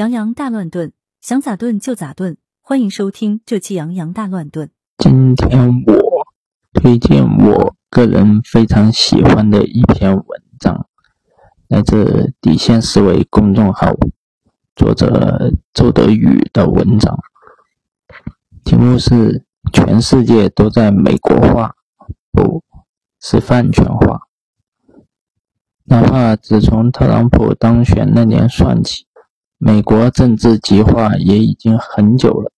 [0.00, 2.38] 洋洋大乱炖，想咋炖就咋炖。
[2.62, 4.68] 欢迎收听这期《洋洋大乱炖》。
[4.96, 6.26] 今天我
[6.72, 10.86] 推荐我个人非常喜欢的一篇文章，
[11.68, 13.92] 来自底线思维公众号
[14.74, 17.18] 作者周德宇的文章，
[18.64, 21.74] 题目是“全世界都在美国化，
[22.32, 22.64] 不
[23.20, 24.22] 是饭圈化”。
[25.84, 29.04] 哪怕只从特朗普当选那年算起。
[29.62, 32.50] 美国政治极化也已经很久了，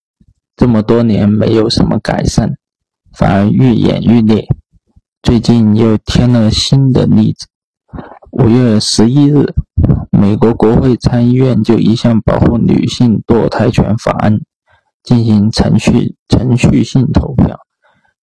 [0.55, 2.55] 这么多年没有什么改善，
[3.11, 4.47] 反而愈演愈烈。
[5.21, 7.47] 最近又添了新的例子。
[8.31, 9.53] 五月十一日，
[10.11, 14.39] 美国国会参议院就一项保护女性堕胎权法案
[15.03, 17.59] 进行程序程序性投票，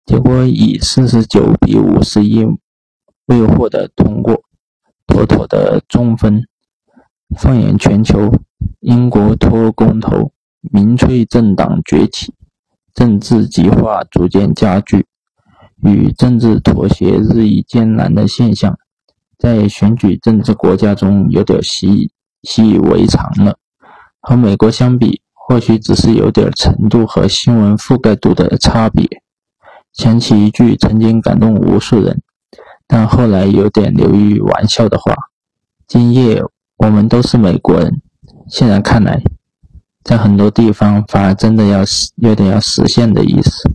[0.06, 2.46] 结果以四十九比五十一
[3.26, 4.42] 未获得通过，
[5.06, 6.46] 妥妥的中分。
[7.36, 8.32] 放眼全球。
[8.80, 10.32] 英国脱公投，
[10.72, 12.34] 民粹政党崛起，
[12.94, 15.06] 政治极化逐渐加剧，
[15.82, 18.78] 与政治妥协日益艰难的现象，
[19.38, 22.10] 在选举政治国家中有点习
[22.42, 23.58] 习以为常了。
[24.20, 29.06] 和美国相比，或许只是有点程度和新闻覆盖度的差别。
[29.92, 32.22] 想起一句曾经感动无数人，
[32.86, 35.14] 但后来有点流于玩笑的话
[35.86, 36.42] ：“今夜
[36.80, 38.02] 我们都是美国人。”
[38.48, 39.22] 现在看来，
[40.02, 41.80] 在很多地方反而真的要
[42.16, 43.70] 有点要实现的意思。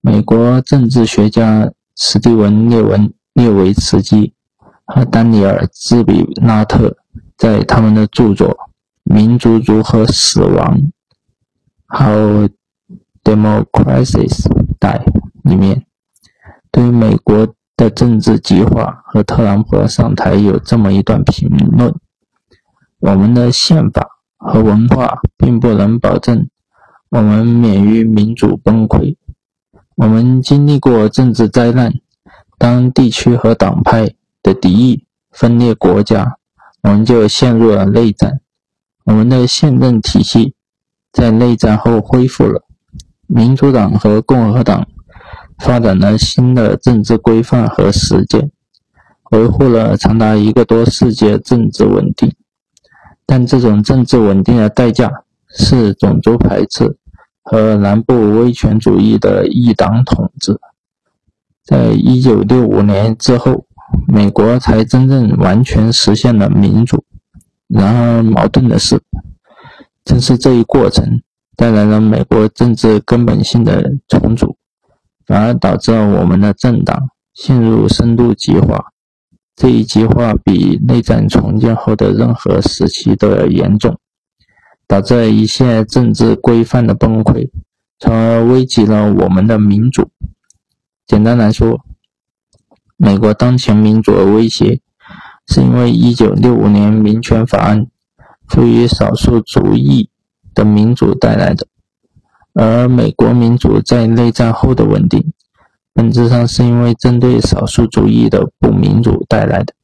[0.00, 4.34] 美国政治学家史蒂文·列文列维茨基
[4.84, 6.96] 和丹尼尔·兹比拉特
[7.36, 8.48] 在他们的著作
[9.02, 10.78] 《民族如何死亡》
[11.88, 12.48] （How
[13.24, 14.46] Democracies
[14.78, 15.02] Die）
[15.42, 15.84] 里面，
[16.70, 21.94] 对于美国的政治极化和特朗普上台有这么一段评论。
[23.00, 26.48] 我们的宪法和文化并不能保证
[27.10, 29.16] 我们免于民主崩溃。
[29.96, 31.92] 我们经历过政治灾难，
[32.58, 36.36] 当地区和党派的敌意分裂国家，
[36.82, 38.40] 我们就陷入了内战。
[39.04, 40.54] 我们的宪政体系
[41.12, 42.62] 在内战后恢复了，
[43.26, 44.86] 民主党和共和党
[45.58, 48.50] 发展了新的政治规范和实践，
[49.30, 52.32] 维护了长达一个多世纪的政治稳定。
[53.24, 55.10] 但这种政治稳定的代价
[55.48, 56.96] 是种族排斥
[57.42, 60.60] 和南部威权主义的一党统治。
[61.64, 63.66] 在一九六五年之后，
[64.06, 67.04] 美国才真正完全实现了民主。
[67.66, 69.00] 然而，矛盾的是，
[70.04, 71.20] 正是这一过程
[71.56, 74.56] 带来了美国政治根本性的重组，
[75.26, 78.92] 反而导致了我们的政党陷入深度极化。
[79.56, 83.98] 这一极化比内战重建后的任何时期都要严重，
[84.86, 87.50] 导致一切政治规范的崩溃，
[87.98, 90.10] 从而危及了我们的民主。
[91.06, 91.80] 简单来说，
[92.98, 94.80] 美国当前民主的威胁，
[95.46, 97.86] 是因为1965年民权法案
[98.46, 100.10] 赋予少数主义
[100.54, 101.66] 的民主带来的，
[102.58, 105.32] 而美国民主在内战后的稳定。
[105.92, 109.74] 本质上是因为针对少数主义的不民主带来的，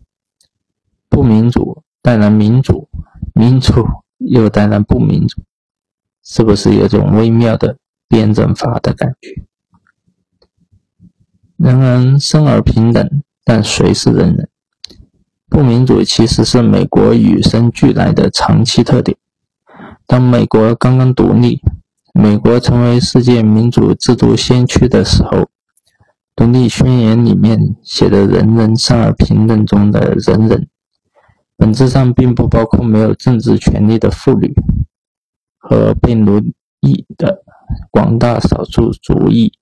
[1.09, 2.89] 不民主带来民主，
[3.35, 3.87] 民主
[4.19, 5.43] 又带来不民主，
[6.23, 7.77] 是不是有种微妙的
[8.09, 9.43] 辩证法的感觉？
[11.57, 14.49] 人人生而平等，但谁是人人？
[15.49, 19.17] 不民主其实是美国与生俱来的长期特点。
[20.07, 21.63] 当美国刚刚独立，
[22.13, 25.49] 美国成为世界民主制度先驱的时候。
[26.35, 30.67] 独立宣言里面写的“人人生而平等”中的“人人”，
[31.59, 34.51] 本质上并不包括没有政治权利的妇女
[35.59, 36.41] 和被奴
[36.81, 37.45] 役的
[37.91, 39.53] 广大少数族裔。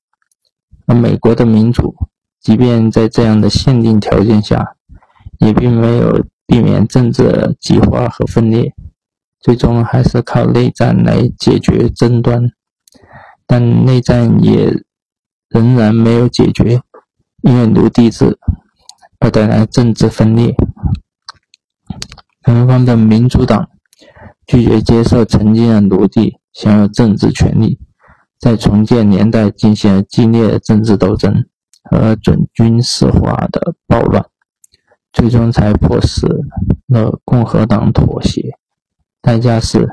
[0.86, 1.92] 而美国的民主，
[2.40, 4.76] 即便在这样的限定条件下，
[5.40, 8.72] 也并没有避免政治极化和分裂，
[9.40, 12.42] 最终还是靠内战来解决争端。
[13.47, 14.84] 但内战也。
[15.53, 16.80] 仍然没有解决
[17.42, 18.38] 因为奴隶制
[19.18, 20.54] 而带来政治分裂。
[22.47, 23.68] 南方的民主党
[24.47, 27.80] 拒绝接受曾经的奴隶享有政治权利，
[28.38, 31.44] 在重建年代进行了激烈的政治斗争
[31.82, 34.24] 和准军事化的暴乱，
[35.12, 36.28] 最终才迫使
[36.86, 38.56] 了共和党妥协。
[39.22, 39.88] 代价是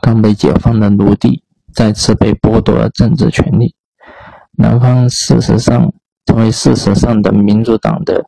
[0.00, 1.42] 刚被解放的奴隶
[1.72, 3.74] 再次被剥夺了政治权利。
[4.52, 5.92] 南方事实上
[6.26, 8.26] 成为事实上的民主党的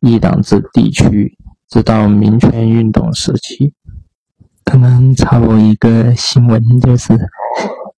[0.00, 1.36] 一党制地区，
[1.68, 3.74] 直到民权运动时期。
[4.64, 7.12] 可能插播一个新闻，就是，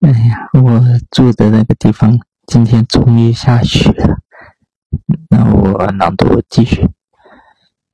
[0.00, 0.80] 哎呀，我
[1.10, 4.18] 住的那个地方今天终于下雪了。
[5.28, 6.88] 那我朗读继续。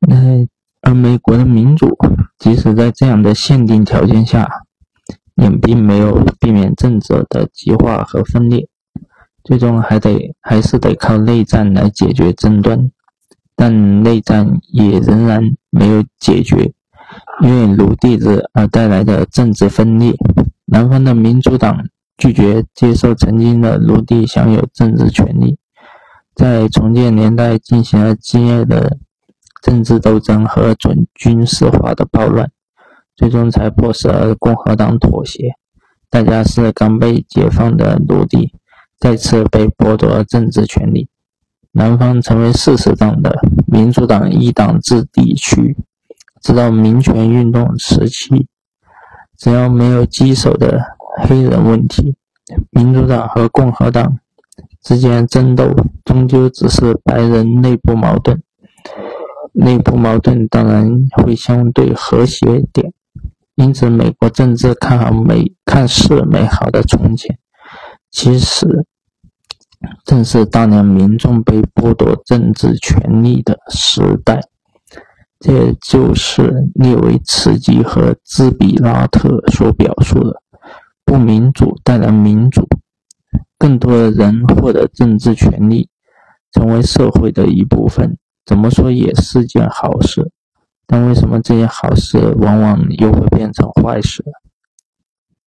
[0.01, 0.47] 那
[0.83, 1.97] 而美国的民主，
[2.39, 4.49] 即使在这样的限定条件下，
[5.35, 8.69] 也并没有避免政治的激化和分裂，
[9.45, 12.91] 最终还得还是得靠内战来解决争端。
[13.55, 16.73] 但内战也仍然没有解决。
[17.43, 20.15] 因为奴隶制而带来的政治分裂，
[20.67, 21.85] 南方的民主党
[22.17, 25.59] 拒绝接受曾经的奴隶享有政治权利，
[26.35, 28.97] 在重建年代进行了激烈的
[29.63, 32.51] 政治斗争和准军事化的暴乱，
[33.17, 34.09] 最终才迫使
[34.39, 35.53] 共和党妥协。
[36.09, 38.53] 代价是刚被解放的奴隶
[38.99, 41.09] 再次被剥夺了政治权利，
[41.73, 45.77] 南方成为事实上的民主党一党制地区。
[46.43, 48.47] 直到民权运动时期，
[49.37, 50.81] 只要没有棘手的
[51.23, 52.17] 黑人问题，
[52.71, 54.19] 民主党和共和党
[54.83, 55.75] 之间争斗
[56.05, 58.43] 终究只是白人内部矛盾。
[59.53, 62.93] 内部矛盾当然会相对和谐点，
[63.57, 67.39] 因此美国政治看好美看似美好的从前，
[68.11, 68.87] 其实
[70.05, 74.41] 正是大量民众被剥夺政治权利的时代。
[75.39, 80.43] 这就是列维茨基和兹比拉特所表述的：
[81.03, 82.69] 不民主带来民主，
[83.57, 85.89] 更多的人获得政治权利，
[86.53, 88.19] 成为社会的一部分。
[88.51, 90.33] 怎么说也是件好事，
[90.85, 94.25] 但为什么这件好事往往又会变成坏事？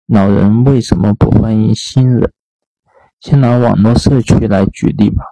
[0.07, 2.31] 老人为什么不欢迎新人？
[3.19, 5.23] 先拿网络社区来举例吧。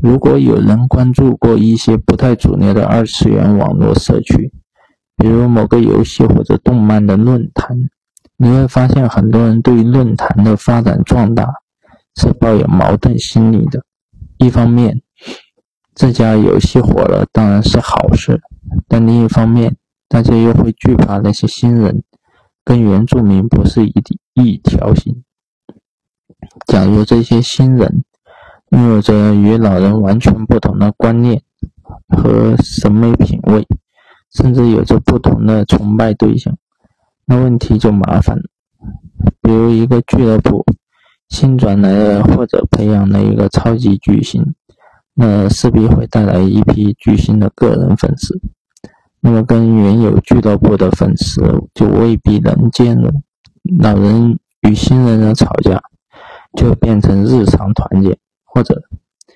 [0.00, 4.52] 如果有人关注过一些不太主流的二次元网络社区，
[5.16, 7.76] 比如某个游戏或者动漫的论坛，
[8.36, 11.48] 你会发现很多人对于论坛的发展壮大
[12.14, 13.82] 是抱有矛盾心理的。
[14.38, 15.02] 一方面，
[15.96, 18.38] 这家游戏火了当然是好事，
[18.86, 19.74] 但另一方面，
[20.08, 22.02] 大家又会惧怕那些新人
[22.62, 23.94] 跟原住民不是一
[24.34, 25.24] 一条心。
[26.66, 28.04] 假如这些新人，
[28.72, 31.40] 拥有着与老人完全不同的观念
[32.08, 33.66] 和审美品味，
[34.30, 36.54] 甚至有着不同的崇拜对象，
[37.24, 38.42] 那问题就麻烦了。
[39.40, 40.62] 比如一个俱乐部
[41.30, 44.54] 新转来的或者培养了一个超级巨星，
[45.18, 48.38] 那势必会带来一批巨星的个人粉丝，
[49.20, 51.40] 那么跟原有俱乐部的粉丝
[51.72, 53.22] 就未必能兼容。
[53.80, 55.82] 老人与新人的吵架
[56.52, 58.16] 就变成日常团建。
[58.44, 58.82] 或者，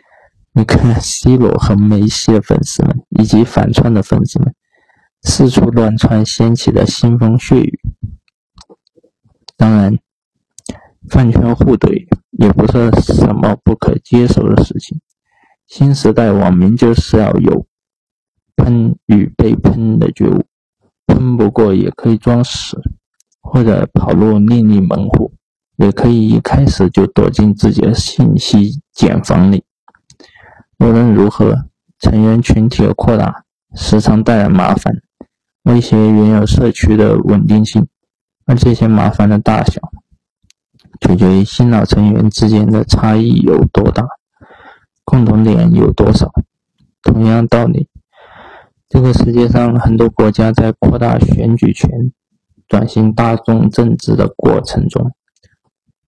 [0.52, 4.54] 你看 C 罗和梅西的粉丝们，以及反串的粉丝们，
[5.22, 7.80] 四处乱窜，掀起的腥风血雨。
[9.56, 9.98] 当然，
[11.08, 15.00] 饭圈互怼也不是什么不可接受的事情。
[15.70, 17.64] 新时代网民就是要有
[18.56, 20.44] 喷与被喷的觉悟，
[21.06, 22.82] 喷不过也可以装死，
[23.40, 25.32] 或者跑路另立门户。
[25.76, 29.62] 也可以一开始就躲进自己的信息茧房里。
[30.80, 31.66] 无论如何，
[32.00, 33.44] 成员群体的扩大
[33.76, 34.92] 时常带来麻烦，
[35.62, 37.86] 威胁原有社区的稳定性。
[38.44, 39.80] 而这些麻烦的大小，
[41.00, 44.04] 取决于新老成员之间的差异有多大，
[45.10, 46.30] 共同点有多少。
[47.02, 47.88] 同样道理，
[48.88, 51.90] 这个世界上很多国家在扩大选举权、
[52.68, 55.10] 转型大众政治的过程中。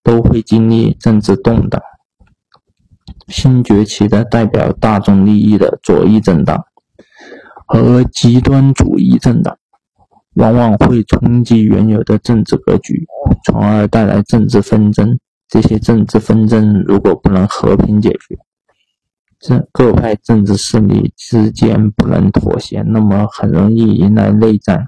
[0.04, 1.80] 都会经历政治动荡。
[3.28, 6.64] 新崛起的代表大众利益的左翼政党
[7.66, 9.56] 和极端主义政党，
[10.34, 13.06] 往往会冲击原有的政治格局，
[13.44, 15.16] 从而带来政治纷争。
[15.48, 18.36] 这些政治纷争如果不能和平解决，
[19.42, 24.86] 这各派政治势力之间不能妥协，那么很容易迎来内战，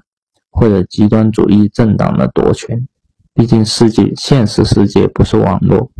[0.49, 2.87] 或者极端主义政党的夺权。
[3.33, 5.91] 毕竟，世界现实世界不是网络，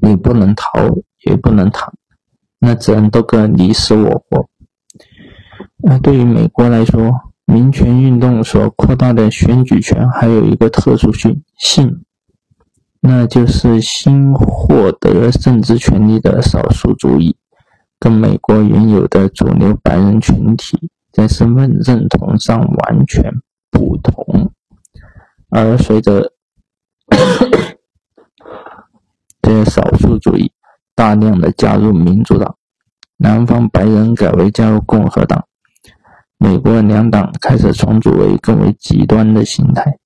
[0.00, 0.70] 你不能逃，
[1.26, 1.92] 也不能躺，
[2.58, 4.48] 那只能斗个你死我活。
[5.76, 7.12] 那对于美国来说，
[7.44, 12.02] 民权运动所扩大的选举权还有一个特殊性，性，
[13.02, 17.36] 那就是新获得政治权利的少数主义，
[18.00, 23.30] 跟美国原有的主流白人群体在身份认同上完全
[23.70, 24.50] 不同。
[25.50, 26.32] 而随着
[29.42, 30.50] 这些少数主义
[30.94, 32.56] 大量的加入民主党，
[33.18, 35.44] 南方白人改为加入共和党，
[36.38, 39.98] 美国两党开始重组为更为极端的形态。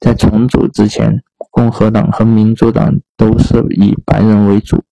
[0.00, 4.84] 在重组之前，共和党和民主党都是以白人为主，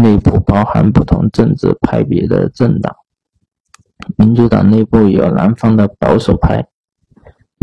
[0.00, 2.94] 内部包含不同政治派别的政党。
[4.16, 6.66] 民主党内部有南方的保守派，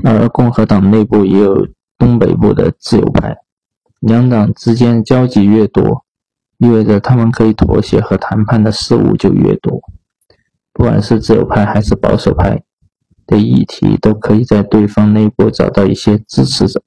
[0.04, 3.38] 而共和党内部也有东北部的自由派。
[4.00, 6.06] 两党之间交集越多，
[6.58, 9.82] 意味着他们可以妥协和谈判的事物就越多。
[10.74, 12.62] 不管是自由派还是保守派
[13.26, 16.84] 的议题，都可以在对方内部找到一些支持者。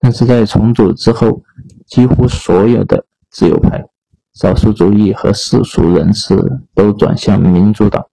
[0.00, 1.42] 但是在重组之后，
[1.86, 3.86] 几乎所有的自由派、
[4.36, 6.36] 少数主义和世俗人士
[6.74, 8.04] 都转向民主党，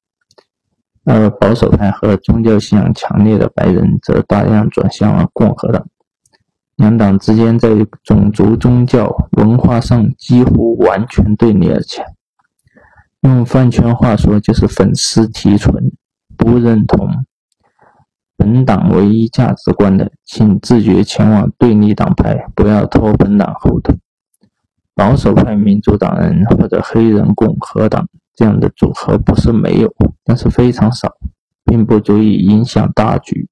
[1.04, 5.86] 而保守派和宗教信仰强烈的白人则大量转向了共和党。
[6.78, 7.70] 两党之间在
[8.06, 12.02] 种族、宗教、文化上几乎完全对立而起。
[13.24, 15.92] 用饭圈话说，就是粉丝提纯，
[16.38, 17.26] 不认同
[18.38, 23.94] 本党唯一价值观的，请自觉前往对立党派，不要拖本党后腿。
[24.96, 31.12] 保守派民主党人或者黑人共和党这样的组合不是没有，但是非常少，
[31.66, 33.48] 并不足以影响大局。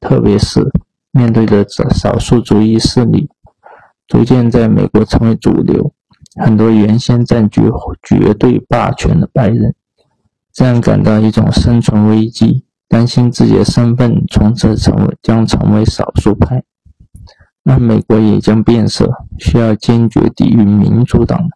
[0.00, 0.60] 特别是
[1.10, 3.28] 面对着少数族裔势力
[4.06, 5.92] 逐渐在美国成为主流。
[6.40, 7.62] 很多原先占据
[8.02, 9.74] 绝对霸权的白人，
[10.52, 16.62] 这样感到一种生存危机，担心自己的身份从此成为将成为少数派，
[17.68, 21.50] 那美国也将变色，需要坚决抵御民主党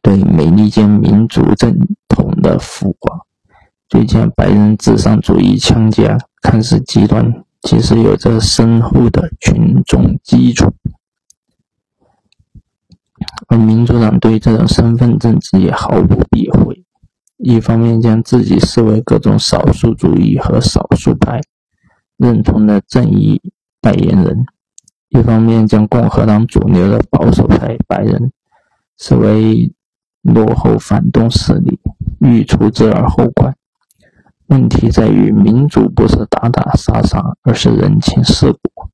[0.00, 1.76] 对美利坚民族正
[2.06, 3.22] 统的腐化。
[3.88, 10.72] 最近，白人至上主义强加看似极端，其实有着深厚的群众基础。
[13.48, 16.84] 而民主党对这种身份政治也毫不避讳，
[17.38, 21.40] 一方面将自己视为各种少数主义和少数派
[22.16, 23.40] 认同的正义
[23.80, 24.46] 代言人，
[25.14, 28.32] 一方面将共和党主流的保守派白人
[28.98, 29.70] 视为
[30.22, 31.78] 落后反动势力，
[32.20, 33.54] 欲除之而后快。
[34.46, 38.88] 问题在于，民主不是打打杀杀，而是人情世故。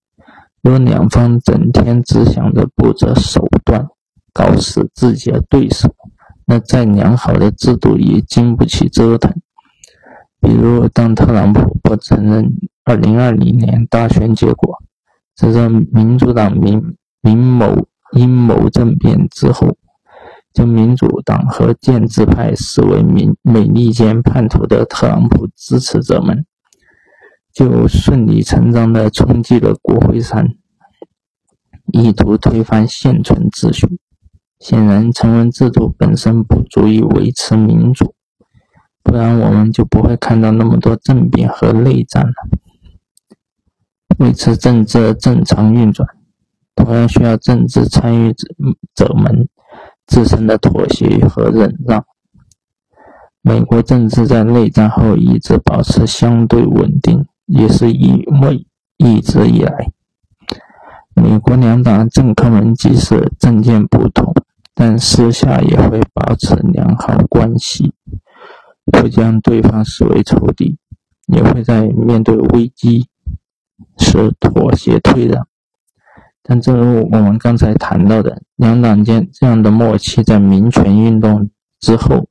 [0.63, 3.87] 若两方整天只想着不择手段，
[4.33, 5.95] 搞死自己的对手，
[6.47, 9.33] 那再良好的制度也经不起折腾。
[10.41, 12.53] 比如，当特朗普不承认
[12.85, 14.79] 2020年大选结果，
[15.41, 19.77] 这是民主党明明谋阴谋政变之后，
[20.53, 26.45] 将民主党和建制派视为民美利坚叛徒的特朗普支持者们，
[27.53, 30.49] 就顺理成章地冲击了国会山，
[31.93, 34.01] 意图推翻现存秩序。
[34.59, 38.13] 显然，成文制度本身不足以维持民主，
[39.05, 42.33] 不然我们就不会看到那么多政变和内战了。
[44.19, 46.09] 维持政治正常运转，
[46.75, 48.35] 同样需要政治参与
[48.95, 49.49] 者们
[50.07, 52.05] 自身的妥协和忍让。
[53.43, 59.91] 美国政治在内战后一直保持相对稳定，也是因为一直以来，
[61.15, 64.35] 美国两党政客们即使政见不同。
[64.75, 67.93] 但私下也会保持良好关系，
[68.93, 70.79] 不将对方视为仇敌，
[71.27, 73.09] 也会在面对危机
[73.99, 75.47] 是妥协退让。
[76.43, 82.27] 但正如我们刚才谈到的，两党间这样的默契，在民权运动之后，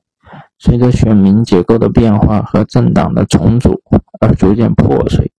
[0.58, 3.80] 随着选民结构的变化和政党的重组
[4.20, 5.32] 而逐渐破碎。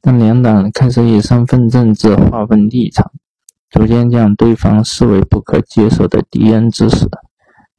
[0.00, 3.10] 当两党开始以身份政治划分立场。
[3.70, 7.08] 逐渐将对方视为不可接受的敌人之时，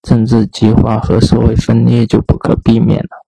[0.02, 3.23] 政治激化和社会分裂就不可避免了。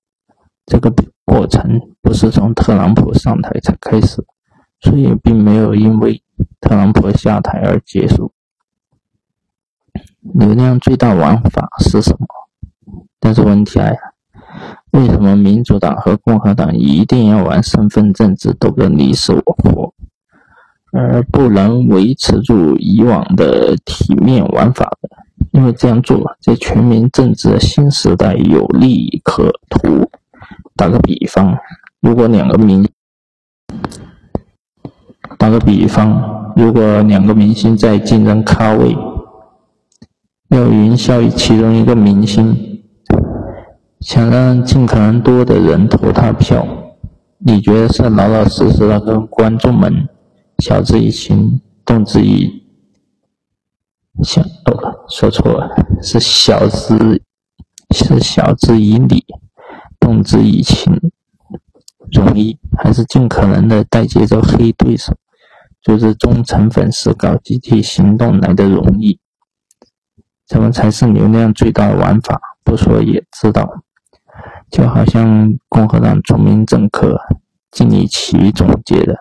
[0.66, 0.94] 这个
[1.24, 4.24] 过程不是从特朗普上台才开始，
[4.82, 6.22] 所以并没有因为
[6.60, 8.32] 特朗普下台而结束。
[10.34, 12.28] 流量最大玩法是什么？
[13.20, 13.98] 但是问题来了，
[14.92, 19.94] 为什么民主党和共和党一定要玩身份政治，斗得你死我活？
[20.92, 25.10] 而不能维持住以往的体面玩法呢，
[25.52, 30.10] 因为这样做在全民政治新时代有利可图。
[30.76, 31.58] 打个比方，
[32.02, 32.88] 如果两个明，
[35.38, 38.96] 打个比方，如果两个明星在竞争咖位，
[40.50, 42.84] 要营销其中一个明星，
[44.00, 46.66] 想让尽可能多的人投他票，
[47.40, 50.08] 你觉得是老老实实的跟观众们？
[50.60, 52.64] 晓之以情，动之以
[54.24, 54.42] 想。
[54.44, 55.70] 哦，说错了，
[56.02, 57.22] 是晓之，
[57.92, 59.26] 是晓之以理，
[60.06, 60.94] 动之以情
[62.12, 65.16] 容易，还是尽可能的带节奏黑对手，
[65.82, 69.20] 就是忠诚粉丝搞集体行动来的容易？
[70.48, 72.40] 什么才是流量最大的玩法？
[72.64, 73.68] 不说也知道。
[74.70, 77.20] 就好像共和党著名政客
[77.72, 79.18] 金里奇总结的：“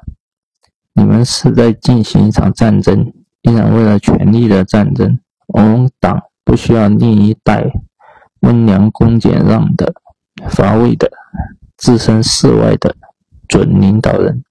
[0.92, 3.10] 你们是在进行一场战争，
[3.40, 5.18] 依然为了权力的战争。
[5.46, 7.72] 我们党不需要另一代
[8.40, 9.94] 温良恭俭让的、
[10.48, 11.10] 乏味的、
[11.76, 12.96] 置身事外的
[13.48, 14.42] 准领导人。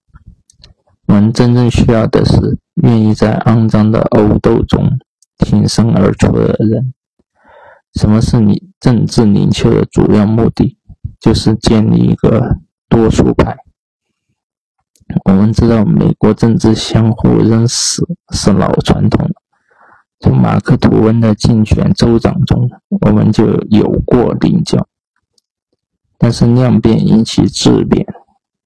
[1.08, 5.00] 我们真正需要的是愿意在肮脏的殴斗中
[5.38, 6.94] 挺身而出的人。
[7.94, 10.78] 什么是你政治领袖的主要目的？”
[11.20, 12.58] 就是建立一个
[12.90, 13.56] 多数派。
[15.24, 19.30] 我们知道，美国政治相互认死是老传统。
[20.20, 22.70] 从马克·吐温的竞选州长中，
[23.02, 24.86] 我们就有过领教。
[26.24, 28.08] 但是量变引起质变，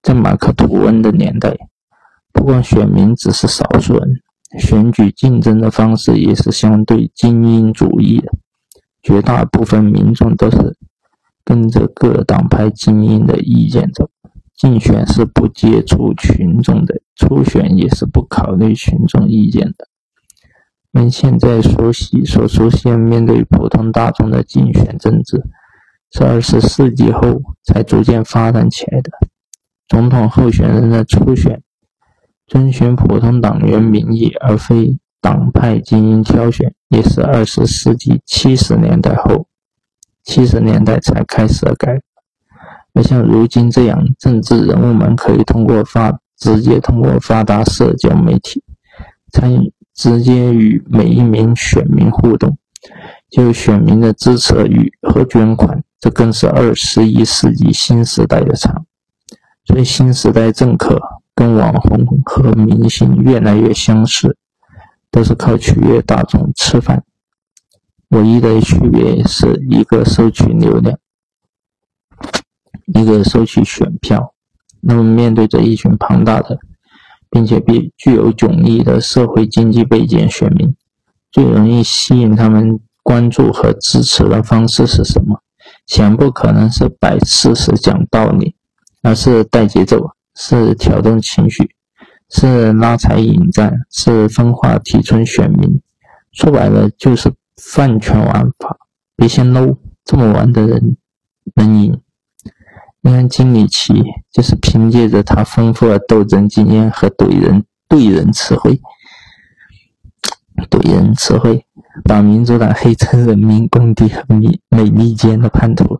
[0.04, 1.58] 在马克·吐温的年代，
[2.32, 4.22] 不光选民只是少数人，
[4.60, 8.32] 选举竞争的方式也是相对精英主义的，
[9.02, 10.78] 绝大部分民众都是。
[11.44, 14.12] 跟着各党派精英的意见走，
[14.56, 19.88] 竞选是不接触群众的，初选也是不考虑群众意见的。
[20.92, 25.42] 我们现在熟悉、所出现面对普通大众的竞选政治，
[26.12, 29.12] 是二十世纪后才逐渐发展起来的。
[29.88, 31.62] 总统候选人的初选，
[32.46, 39.48] 遵循普通党员民意而非党派精英挑选，也是二十世纪七十年代后。
[40.24, 42.02] 七十年代才开始的改，
[42.94, 48.62] 而像如今这样，政治人物们可以通过发直接通过发达社交媒体
[49.32, 52.58] 参与，直接与每一名选民互动，
[53.30, 58.86] 就选民的支持与和捐款，这更是二十一世纪新时代的产物
[59.66, 60.98] 所以，新时代政客
[61.36, 64.38] 跟网红和明星越来越相似，
[65.12, 67.04] 都是靠取悦大众吃饭。
[68.10, 70.98] 唯一的区别是一个收取流量，
[72.86, 74.34] 一个收取选票。
[74.80, 76.58] 那么，面对着一群庞大的，
[77.30, 80.74] 并且比具有迥异的社会经济背景选民，
[81.30, 85.41] 最容易吸引他们关注和支持的方式是什么？
[85.86, 88.58] 显不可能是摆事实讲道理，
[89.02, 91.72] 而是带节奏，是挑动情绪，
[92.30, 95.82] 是拉踩引战，是分化提纯选民。
[96.34, 97.32] 说白了，就是。
[97.60, 98.78] 饭圈玩法，
[99.15, 100.96] 别嫌 low，这么玩的人
[101.56, 102.00] 能赢。
[103.02, 108.80] 你看金里奇，就是凭借着他丰富的斗争经验和怼人怼人词汇，
[110.70, 111.65] 怼人词汇，
[112.04, 116.00] 把民主党黑成人民公敌和美美利坚的叛徒，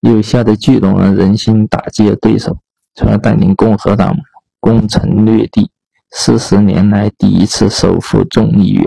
[0.00, 2.58] 有效的聚拢了人心，打击了对手，
[2.94, 4.16] 从而带领共和党
[4.60, 5.70] 攻城略地，
[6.10, 8.84] 四十年来第一次收复众议院。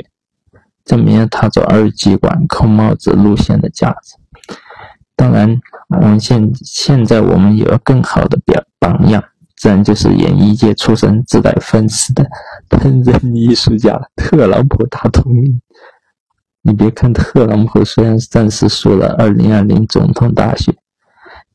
[0.86, 4.16] 证明了他走二极管扣帽子路线的价值。
[5.16, 9.24] 当然，我们现现在我们有了更好的表榜样，
[9.56, 12.26] 自然就是演艺界出身、自带粉丝的
[12.70, 15.62] 烹饪艺术家特朗普大统领。
[16.62, 20.76] 你别看特朗普虽然暂时输了2020总统大选，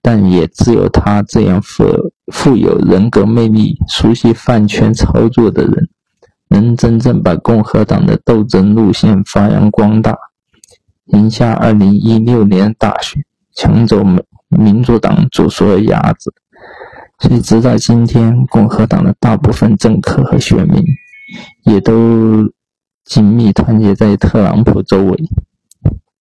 [0.00, 1.84] 但也只有他这样富
[2.32, 5.88] 富有人格魅力、熟悉饭圈操作的人。
[6.48, 10.16] 能真正把共和党的斗争路线发扬光大，
[11.06, 16.32] 赢下二零一六年大选，抢走民民主党主说的鸭子。
[17.18, 20.84] 所以，直到今天，共和党的大部分政客和选民
[21.64, 22.44] 也都
[23.04, 25.28] 紧密团结在特朗普周围，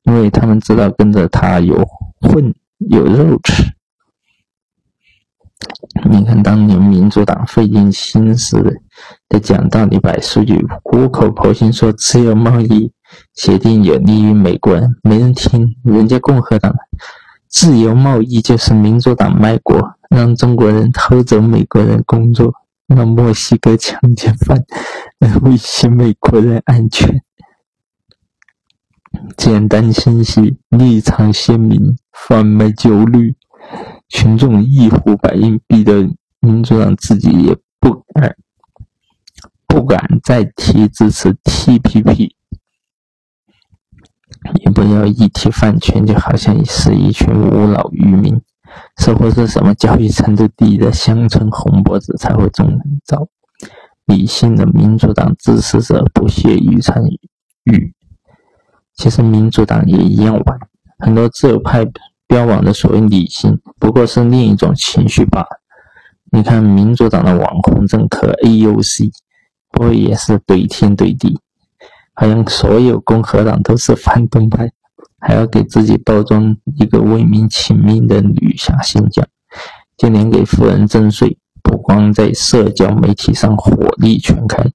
[0.03, 1.87] 因为他们知道跟着他有
[2.21, 3.63] 混有肉吃。
[6.09, 8.81] 你看，当年民主党费尽心思
[9.29, 12.91] 的讲道理、摆数据、苦口婆心说自由贸易
[13.33, 15.75] 协定有利于美国人，没人听。
[15.83, 16.75] 人家共和党，
[17.47, 22.53] 自由贸易就是民主党卖国，让中国人偷走美国人工作，
[22.95, 24.63] 让墨西哥强奸犯
[25.19, 27.21] 来威胁美国人安全。
[29.37, 33.35] 简单清晰，立场鲜明，贩卖焦虑。
[34.09, 36.07] 群众一呼百应，逼得
[36.39, 38.35] 民主党自己也不敢
[39.65, 42.31] 不敢再提支持 TPP，
[44.55, 48.39] 也不要一提饭圈，就好像是一群无脑渔民，
[48.97, 53.27] 似乎是什么教育程度低的乡村红脖子才会中招。
[54.05, 57.03] 理性的民主党支持者不屑于参
[57.63, 57.93] 与，
[58.95, 60.59] 其实民主党也一样玩，
[60.99, 61.85] 很多自由派。
[62.25, 65.47] 标榜的所谓理性，不过是另一种情绪罢了。
[66.31, 69.11] 你看民主党的网红政客 AUC，
[69.69, 71.37] 不过也是怼天怼地，
[72.15, 74.71] 好像所有共和党都是反动派，
[75.25, 79.25] 还要给自己包装一个为民请命的女侠形象，
[79.97, 84.69] 就连给富人征税，不光在社交媒体上火力全开，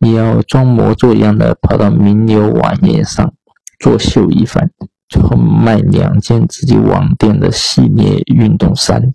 [0.00, 3.32] 也要装模作样的跑到名流晚宴上
[3.78, 4.68] 作秀一番，
[5.08, 9.14] 最后卖两件自己网店的系列运动衫。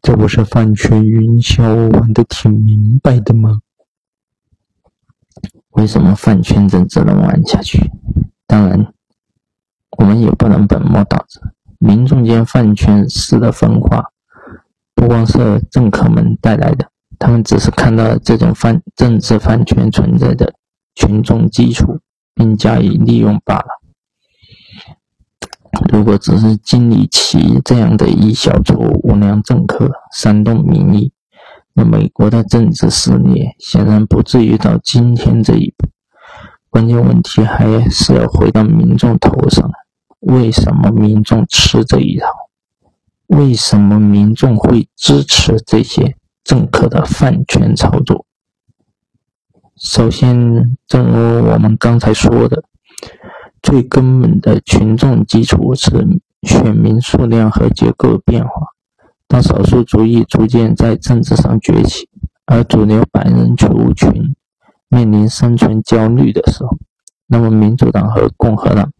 [0.00, 3.60] 这不是饭圈营销玩的挺明白的吗？
[5.72, 7.90] 为什么饭圈政治能玩下去？
[8.46, 8.91] 当然，
[9.98, 11.40] 我们也不能本末倒置。
[11.78, 14.04] 民众间饭圈式的分化，
[14.94, 20.54] 不光是政客们带来的，他们只是看到了这种饭政治饭圈存在的
[20.94, 21.98] 群众基础，
[22.34, 23.66] 并加以利用罢了。
[25.90, 31.12] 如果只是经理其这样的一小撮无良政客煽动民意，
[31.74, 35.88] 那美国的政治撕裂显然不至于到今天这一步。
[36.72, 39.70] 关键问题还是要回到民众头上：
[40.20, 42.26] 为什么民众吃这一套？
[43.26, 48.24] 为什么民众会支持这些政客的饭圈操作？
[49.76, 52.64] 首先，正如我们刚才说的。
[53.62, 55.90] 最根本的群众基础是
[56.42, 58.68] 选民数量和结构变化。
[59.28, 62.08] 当少数主义逐渐在政治上崛起，
[62.46, 64.34] 而主流白人族群
[64.92, 66.76] 面临生存焦虑的时候，
[67.26, 68.92] 那么民主党和共和党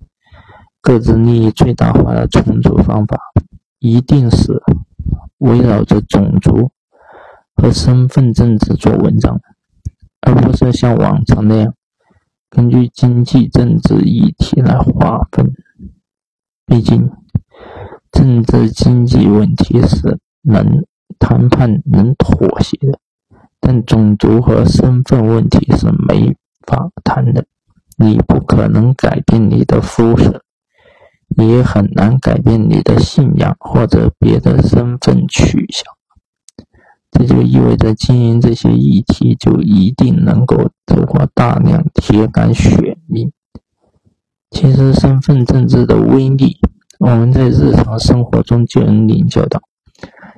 [0.81, 3.18] 各自利益最大化的重组方法，
[3.78, 4.62] 一定是
[5.37, 6.70] 围绕着种族
[7.55, 9.38] 和身份政治做文章，
[10.22, 11.74] 而不是像往常那样。
[12.48, 15.52] 根据经济政治议题来划分，
[16.64, 17.11] 毕竟
[18.11, 20.87] 政治经济问题是能
[21.18, 22.98] 谈判、能妥协的，
[23.64, 27.46] 但种族和身份问题是没法谈的。
[27.96, 30.42] 你不可能改变你的肤色，
[31.37, 35.94] 也很难改变你的信仰或者别的身份取向。
[37.12, 43.31] 这就意味着经营这些议题就一定能够得获大量铁杆选民。
[44.51, 46.59] 其实身份政治的威力，
[46.98, 49.61] 我们在日常生活中就能领教到。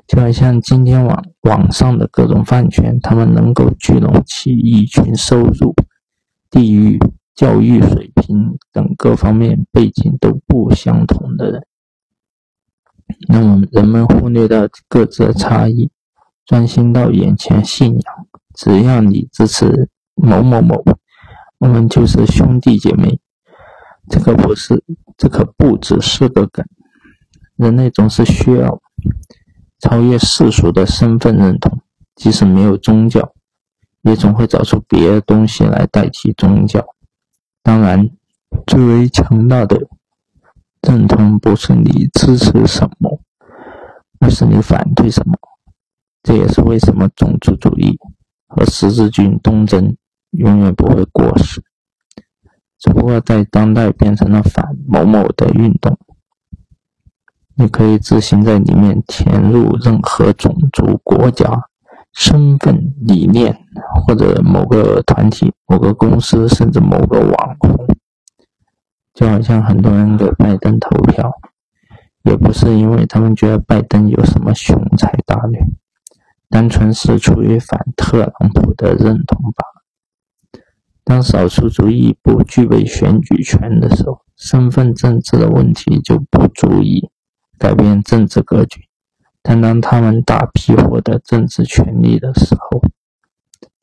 [0.07, 5.75] 就好像今天网网上的各种饭圈，他们能够聚拢起一群收入、
[6.51, 6.99] 地域、
[7.35, 11.67] 教育水平等各方面背景都不相同的人。
[13.29, 15.90] 那么人们忽略到各自的差异。
[16.47, 20.85] 专心到眼前信仰，只要你支持某某某，
[21.57, 23.19] 我们就是兄弟姐妹。
[24.11, 24.85] 这个不是，
[25.17, 26.62] 这可不只是个梗。
[27.57, 28.79] 人类总是需要
[29.85, 31.79] 超越世俗的身份认同，
[32.14, 33.35] 即使没有宗教，
[34.01, 36.83] 也总会找出别的东西来代替宗教。
[37.62, 38.09] 当然，
[38.66, 39.79] 最为强大的
[40.81, 43.20] 认同不是你支持什么，
[44.20, 45.35] 而是你反对什么。
[46.23, 47.99] 这也是为什么种族主义
[48.47, 49.94] 和十字军东征
[50.31, 51.62] 永远不会过时，
[52.79, 55.99] 只不过在当代变成了反某某的运动。
[57.57, 61.47] 你可以自行在里面填入任何种族、国家、
[62.12, 63.57] 身份、理念，
[64.05, 67.87] 或者某个团体、某个公司，甚至某个网红。
[69.12, 71.31] 就好像很多人给拜登投票，
[72.25, 75.61] 也不是因为他们觉得拜登有什么雄才大略。
[76.51, 80.61] 单纯是出于反特朗普的认同吧。
[81.05, 87.09] 当少数族裔不具备选举权的时候，身份政治的问题就不足以
[87.59, 88.81] 改变政治格局；
[89.43, 92.83] 但当他们大批获得政治权利的时候，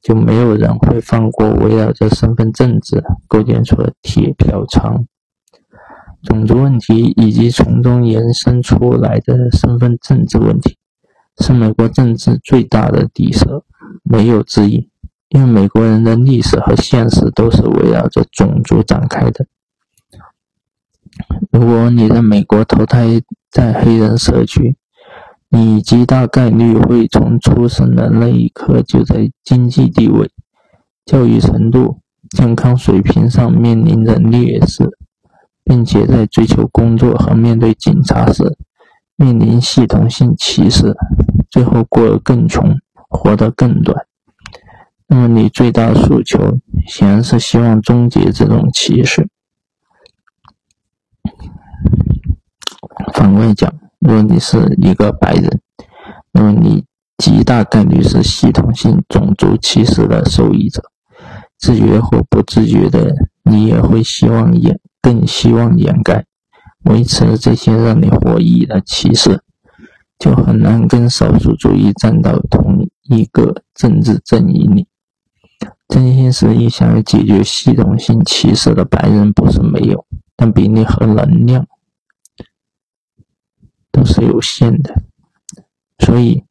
[0.02, 5.06] 就没有人会放过围绕着身份政治构建出的铁票仓。
[6.24, 10.78] 种族问题以及从中延伸出来的身份政治问题。
[11.40, 13.64] 是美国政治最大的底色，
[14.04, 14.90] 没有之一。
[15.30, 19.46] 因为美国人的历史和现实都是围绕着种族展开的。
[21.52, 24.76] 如果你在美国投胎在黑人社区，
[25.50, 30.30] 你极大概率会从出生的那一刻就在经济地位、
[31.06, 34.90] 教育程度、健康水平上面临着劣势，
[35.66, 38.56] 并且在追求工作和面对警察时
[39.18, 40.96] 面临系统性歧视。
[41.50, 42.78] 最后过得更穷，
[43.10, 44.06] 活得更短。
[45.08, 46.58] 那么你最大诉求
[46.88, 49.28] 显然是希望终结这种歧视。
[53.14, 55.60] 反过来讲，如果你是一个白人，
[56.32, 56.84] 那么你
[57.18, 60.82] 极大概率是系统性种族歧视的受益者，
[61.60, 66.26] 自觉或不自觉的，你也会希望掩，更希望掩盖、
[66.86, 69.42] 维持这些让你获益的歧视，
[70.18, 74.88] 就很难跟少数主义站到同一个政治阵营里。
[75.88, 80.06] 真心实意想要解决系统性歧视的白人不是没有，
[80.38, 81.68] 但比例和能量
[84.02, 84.96] 都是有限的。
[86.00, 86.44] 所以，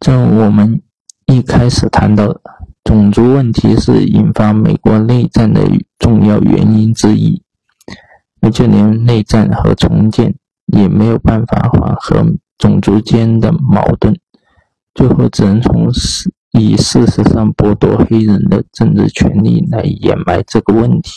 [0.00, 0.80] 这我们
[1.26, 2.40] 一开始谈到的
[2.84, 5.60] 种族问题是引发美国内战的
[5.98, 7.42] 重要原因之一。
[8.40, 12.24] 那就连内战和重建也没有办法缓和
[12.56, 14.16] 种族间的矛盾，
[14.94, 16.32] 最后只能从事。
[16.52, 21.12] 以事实上剥夺黑人的政治权利来掩埋这个问题。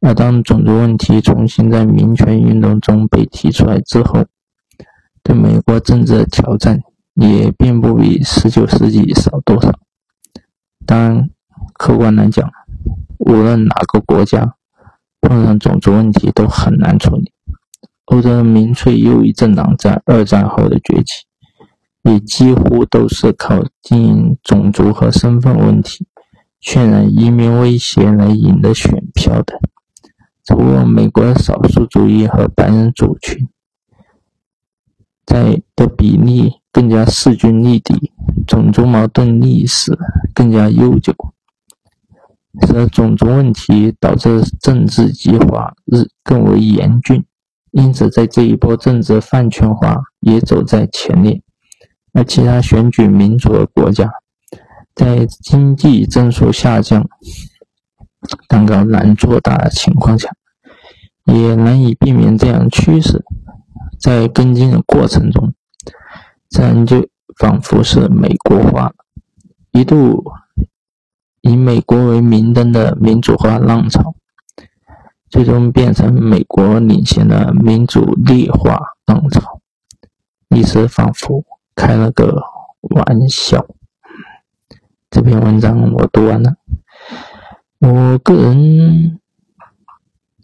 [0.00, 4.24] 而当种族问题重新在民权运动中被提出来之后，
[5.22, 6.80] 对美国政治的挑战
[7.14, 9.72] 也并不比19世纪少多少。
[10.86, 11.30] 当然，
[11.74, 12.50] 客观来讲，
[13.18, 14.54] 无论哪个国家
[15.20, 17.32] 碰上种族问题都很难处理。
[18.06, 21.26] 欧洲的民粹右翼政党在二战后的崛起。
[22.02, 26.06] 也几乎都是靠经营种族和身份问题、
[26.62, 29.60] 渲染移民威胁来赢得选票的。
[30.42, 33.46] 只不过，美国的少数主义和白人族群
[35.30, 38.10] 在的比例更加势均力敌，
[38.48, 39.96] 种族矛盾历史
[40.34, 41.14] 更加悠久，
[42.66, 47.24] 使种族问题导致政治极化日更为严峻。
[47.70, 51.40] 因此，在这一波政治饭圈化也走在前列。
[52.12, 54.10] 而其他选举民主的国家，
[54.96, 57.08] 在经济增速下降、
[58.48, 60.28] 蛋糕难做大的情况下，
[61.26, 63.24] 也难以避免这样趋势。
[64.00, 65.52] 在跟进的过程中，
[66.48, 67.08] 自然就
[67.38, 68.92] 仿佛是美国化，
[69.72, 70.24] 一度
[71.42, 74.14] 以美国为明灯的民主化浪潮，
[75.28, 79.60] 最终变成美国领先的民主劣化浪潮。
[80.48, 81.44] 历史仿佛。
[81.76, 82.42] 开了个
[82.90, 83.64] 玩笑。
[85.08, 86.56] 这篇文章我读完了。
[87.78, 89.18] 我个人，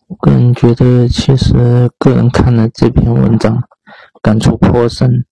[0.09, 3.63] 我个人觉得，其实个人看了这篇文章，
[4.23, 5.27] 感触颇深。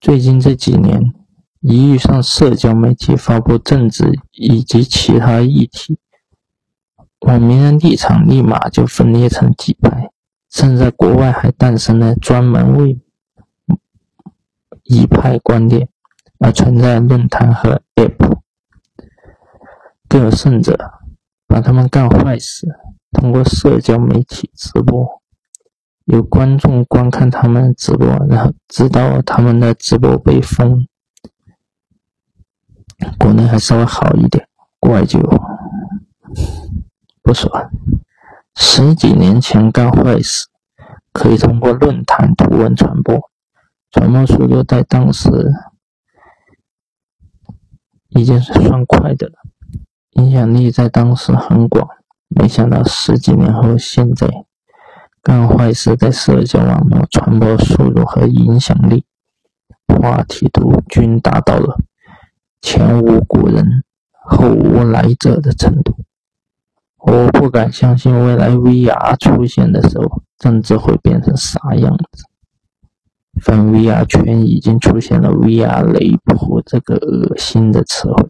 [0.00, 1.12] 最近这几年，
[1.60, 5.98] 一遇上社交媒体发布政治以及其他议题，
[7.20, 10.10] 网民的立场立马就分裂成几派，
[10.50, 12.98] 甚至在国外还诞生了专门为。
[14.84, 15.88] 一派观点
[16.40, 18.40] 而存在的论坛和 App，
[20.08, 20.76] 更有甚者，
[21.46, 22.66] 把他们干坏事
[23.12, 25.22] 通过社交媒体直播，
[26.06, 30.86] 有观众观看他们直播，然后直到他们的直播被封。
[33.18, 34.46] 国内还稍微好一点，
[34.78, 35.20] 国外就
[37.22, 37.70] 不说了。
[38.54, 40.46] 十几年前干坏事，
[41.12, 43.30] 可以通过论坛图文传播。
[43.90, 45.28] 传播速度在当时
[48.08, 49.34] 已经是算快的了，
[50.12, 51.86] 影响力在当时很广。
[52.34, 54.28] 没想到十几年后，现在
[55.22, 59.04] 干坏事在社交网络传播速度和影响力、
[59.86, 61.76] 话题度均达到了
[62.60, 65.96] 前无古人后无来者的程度。
[66.98, 72.24] 我不敢相信未来 VR 出现的时候，政治会变成啥样子。
[73.40, 78.28] 反 VR 圈已经出现了 “VR 雷普”这个恶心的词汇，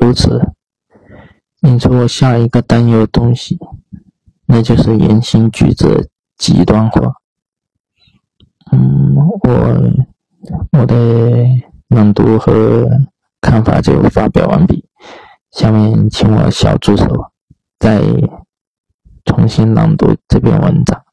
[0.00, 0.52] 由此
[1.62, 3.58] 引出我下一个担忧的东西，
[4.46, 7.14] 那就是言行举止极端化。
[8.72, 11.46] 嗯，我我的
[11.88, 12.88] 朗读和
[13.40, 14.84] 看法就发表完毕，
[15.50, 17.32] 下面请我小助手
[17.78, 18.00] 再。
[19.22, 21.04] 重新朗读这篇文章。